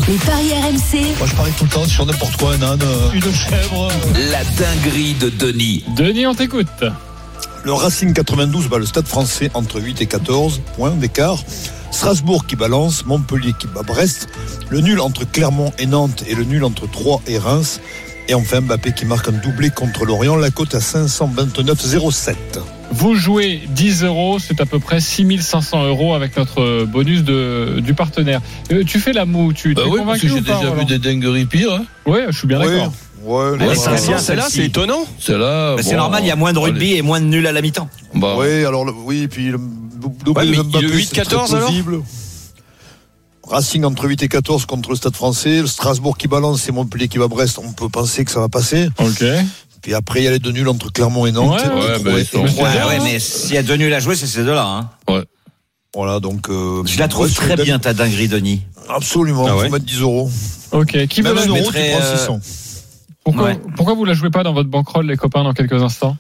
[0.07, 3.11] Les paris RMC, Moi, je parie tout le temps sur n'importe quoi, un âne, euh,
[3.11, 3.89] une chèvre.
[4.31, 5.83] La dinguerie de Denis.
[5.97, 6.86] Denis, on t'écoute.
[7.65, 11.43] Le Racing 92 bat le Stade français entre 8 et 14 points d'écart.
[11.95, 14.27] Strasbourg qui balance, Montpellier qui bat Brest.
[14.69, 17.79] Le nul entre Clermont et Nantes et le nul entre Troyes et Reims.
[18.27, 20.35] Et enfin Mbappé qui marque un doublé contre Lorient.
[20.35, 22.35] La cote à 529,07.
[22.91, 27.93] Vous jouez 10 euros, c'est à peu près 6500 euros avec notre bonus de, du
[27.93, 28.41] partenaire.
[28.73, 30.83] Euh, tu fais la moue, tu Bah es oui, parce que convaincu j'ai déjà vu
[30.85, 31.73] des dingueries pires.
[31.75, 31.85] Hein.
[32.05, 32.91] Ouais, je suis bien d'accord.
[32.91, 32.91] Ouais,
[33.25, 35.03] Ouais, non, c'est bah, bien, Celle-là, c'est étonnant.
[35.19, 35.75] C'est là.
[35.75, 36.97] Bah, c'est bon, normal, il y a moins de rugby allez.
[36.97, 37.89] et moins de nuls à la mi-temps.
[38.13, 39.51] Bah, Oui, alors oui, et puis
[40.06, 41.72] Ouais, mais de Mbappé, le 8-14 c'est très alors.
[43.47, 45.62] Racing entre 8 et 14 contre le Stade français.
[45.62, 47.60] Le Strasbourg qui balance et Montpellier qui bat Brest.
[47.64, 48.89] On peut penser que ça va passer.
[48.99, 49.24] Ok.
[49.82, 51.62] Puis après, il y a les deux nuls entre Clermont et Nantes.
[51.62, 52.99] Ouais, ouais, bah, Ouais, ouais, hein.
[53.03, 54.66] mais s'il y a deux nuls à jouer, c'est ces deux-là.
[55.08, 55.24] Hein.
[55.93, 56.49] Voilà, donc.
[56.49, 58.64] euh, Je la trouve ouais, très bien, ta dinguerie, Denis.
[58.89, 60.30] Absolument, Ah il ouais faut mettre 10 euros.
[60.72, 61.06] Ok.
[61.08, 62.39] Qui veut Même la un je euro, mettrais, tu prends euh, 600.
[63.24, 63.60] pourquoi, Ouais.
[63.76, 66.18] pourquoi vous la jouez pas dans votre bankroll, les copains, dans quelques instants?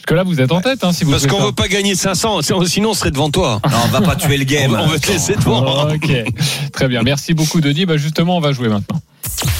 [0.00, 1.94] Parce que là, vous êtes en tête, hein, si vous Parce qu'on veut pas gagner
[1.94, 3.60] 500, sinon on serait devant toi.
[3.70, 4.74] Non, on va pas tuer le game.
[4.74, 5.90] On va te laisser devant.
[5.90, 6.10] Ok,
[6.72, 7.02] très bien.
[7.02, 7.84] Merci beaucoup, Denis.
[7.84, 8.98] Bah, justement, on va jouer maintenant.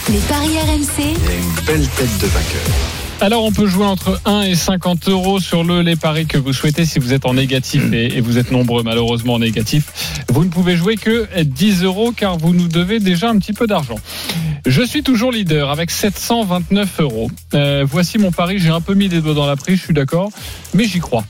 [0.08, 2.62] les paris RMC, Il a une belle tête de vainqueur.
[3.22, 6.54] Alors on peut jouer entre 1 et 50 euros sur le les paris que vous
[6.54, 10.22] souhaitez si vous êtes en négatif et, et vous êtes nombreux malheureusement en négatif.
[10.30, 13.66] Vous ne pouvez jouer que 10 euros car vous nous devez déjà un petit peu
[13.66, 13.96] d'argent.
[14.66, 17.30] Je suis toujours leader avec 729 euros.
[17.54, 19.94] Euh, voici mon pari, j'ai un peu mis les doigts dans la prise, je suis
[19.94, 20.30] d'accord,
[20.74, 21.24] mais j'y crois.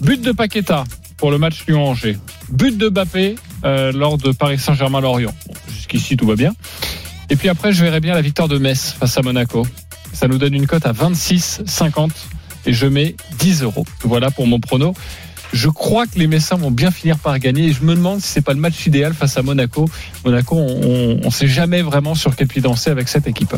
[0.00, 0.84] But de Paqueta
[1.16, 2.18] pour le match Lyon-Angers.
[2.50, 5.34] But de Bappé euh, lors de Paris Saint-Germain-Lorient.
[5.46, 6.52] Bon, Jusqu'ici tout va bien.
[7.30, 9.66] Et puis après, je verrai bien la victoire de Metz face à Monaco.
[10.12, 12.10] Ça nous donne une cote à 26,50
[12.66, 13.86] et je mets 10 euros.
[14.02, 14.94] Voilà pour mon prono.
[15.52, 18.28] Je crois que les Messins vont bien finir par gagner et je me demande si
[18.28, 19.86] c'est pas le match idéal face à Monaco.
[20.24, 23.54] Monaco, on ne sait jamais vraiment sur quel pied danser avec cette équipe.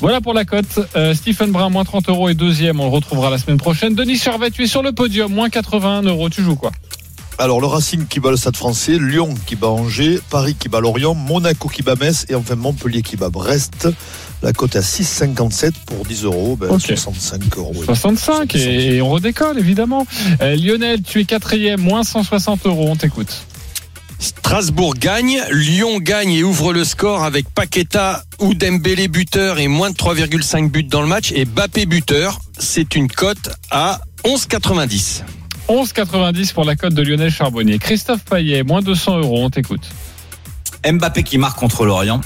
[0.00, 0.80] Voilà pour la cote.
[0.96, 2.80] Euh, Stephen Brun, moins 30 euros et deuxième.
[2.80, 3.94] On le retrouvera la semaine prochaine.
[3.94, 6.28] Denis Charvet, tu es sur le podium, moins 81 euros.
[6.28, 6.72] Tu joues quoi?
[7.40, 10.80] Alors, le Racing qui bat le Stade français, Lyon qui bat Angers, Paris qui bat
[10.80, 13.88] Lorient, Monaco qui bat Metz et enfin Montpellier qui bat Brest.
[14.42, 16.82] La cote à 6,57 pour 10 euros, ben, Ok.
[16.82, 17.74] 65 euros.
[17.84, 20.06] 65 et, et on redécolle évidemment.
[20.40, 22.86] Euh, Lionel, tu es quatrième, moins 160 euros.
[22.88, 23.46] On t'écoute.
[24.20, 29.90] Strasbourg gagne, Lyon gagne et ouvre le score avec Paqueta ou Dembélé buteur et moins
[29.90, 32.40] de 3,5 buts dans le match et Bappé buteur.
[32.58, 35.22] C'est une cote à 11,90.
[35.68, 37.78] 11,90 pour la cote de Lionel Charbonnier.
[37.78, 39.44] Christophe Payet, moins 200 euros.
[39.44, 39.82] On t'écoute.
[40.90, 42.20] Mbappé qui marque contre Lorient,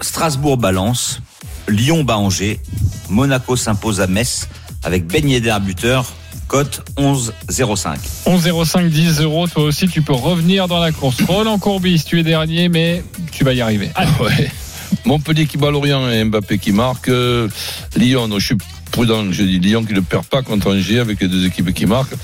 [0.00, 1.20] Strasbourg balance,
[1.68, 2.60] Lyon bat Angers,
[3.08, 4.48] Monaco s'impose à Metz
[4.82, 6.12] avec Ben Yedder buteur,
[6.48, 7.96] cote 11,05.
[8.26, 9.46] 11,05, 10 euros.
[9.46, 11.22] Toi aussi, tu peux revenir dans la course.
[11.22, 13.90] Roland Courbis, tu es dernier, mais tu vas y arriver.
[13.94, 14.10] Allez.
[14.20, 14.50] Ouais.
[15.04, 17.08] Montpellier qui bat Lorient et Mbappé qui marque.
[17.08, 17.48] Euh,
[17.96, 18.58] Lyon, je suis
[18.90, 21.86] prudent, je dis Lyon qui ne perd pas contre Angers avec les deux équipes qui
[21.86, 22.14] marquent.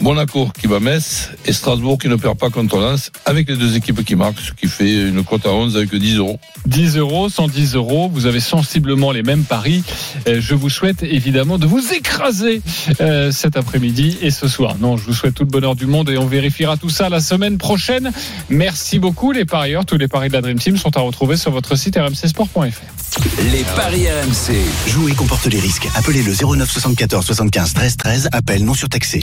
[0.00, 3.76] Monaco qui bat Metz et Strasbourg qui ne perd pas contre Lens avec les deux
[3.76, 6.38] équipes qui marquent, ce qui fait une cote à 11 avec 10 euros.
[6.66, 8.10] 10 euros, 110 euros.
[8.12, 9.82] Vous avez sensiblement les mêmes paris.
[10.28, 12.60] Euh, Je vous souhaite évidemment de vous écraser
[13.00, 14.76] euh, cet après-midi et ce soir.
[14.80, 17.20] Non, je vous souhaite tout le bonheur du monde et on vérifiera tout ça la
[17.20, 18.10] semaine prochaine.
[18.50, 19.86] Merci beaucoup les parieurs.
[19.86, 23.20] Tous les paris de la Dream Team sont à retrouver sur votre site rmcsport.fr.
[23.52, 24.56] Les paris RMC.
[24.88, 25.88] Jouer comporte les risques.
[25.94, 28.28] Appelez le 09 74 75 13 13.
[28.32, 29.22] Appel non surtaxé.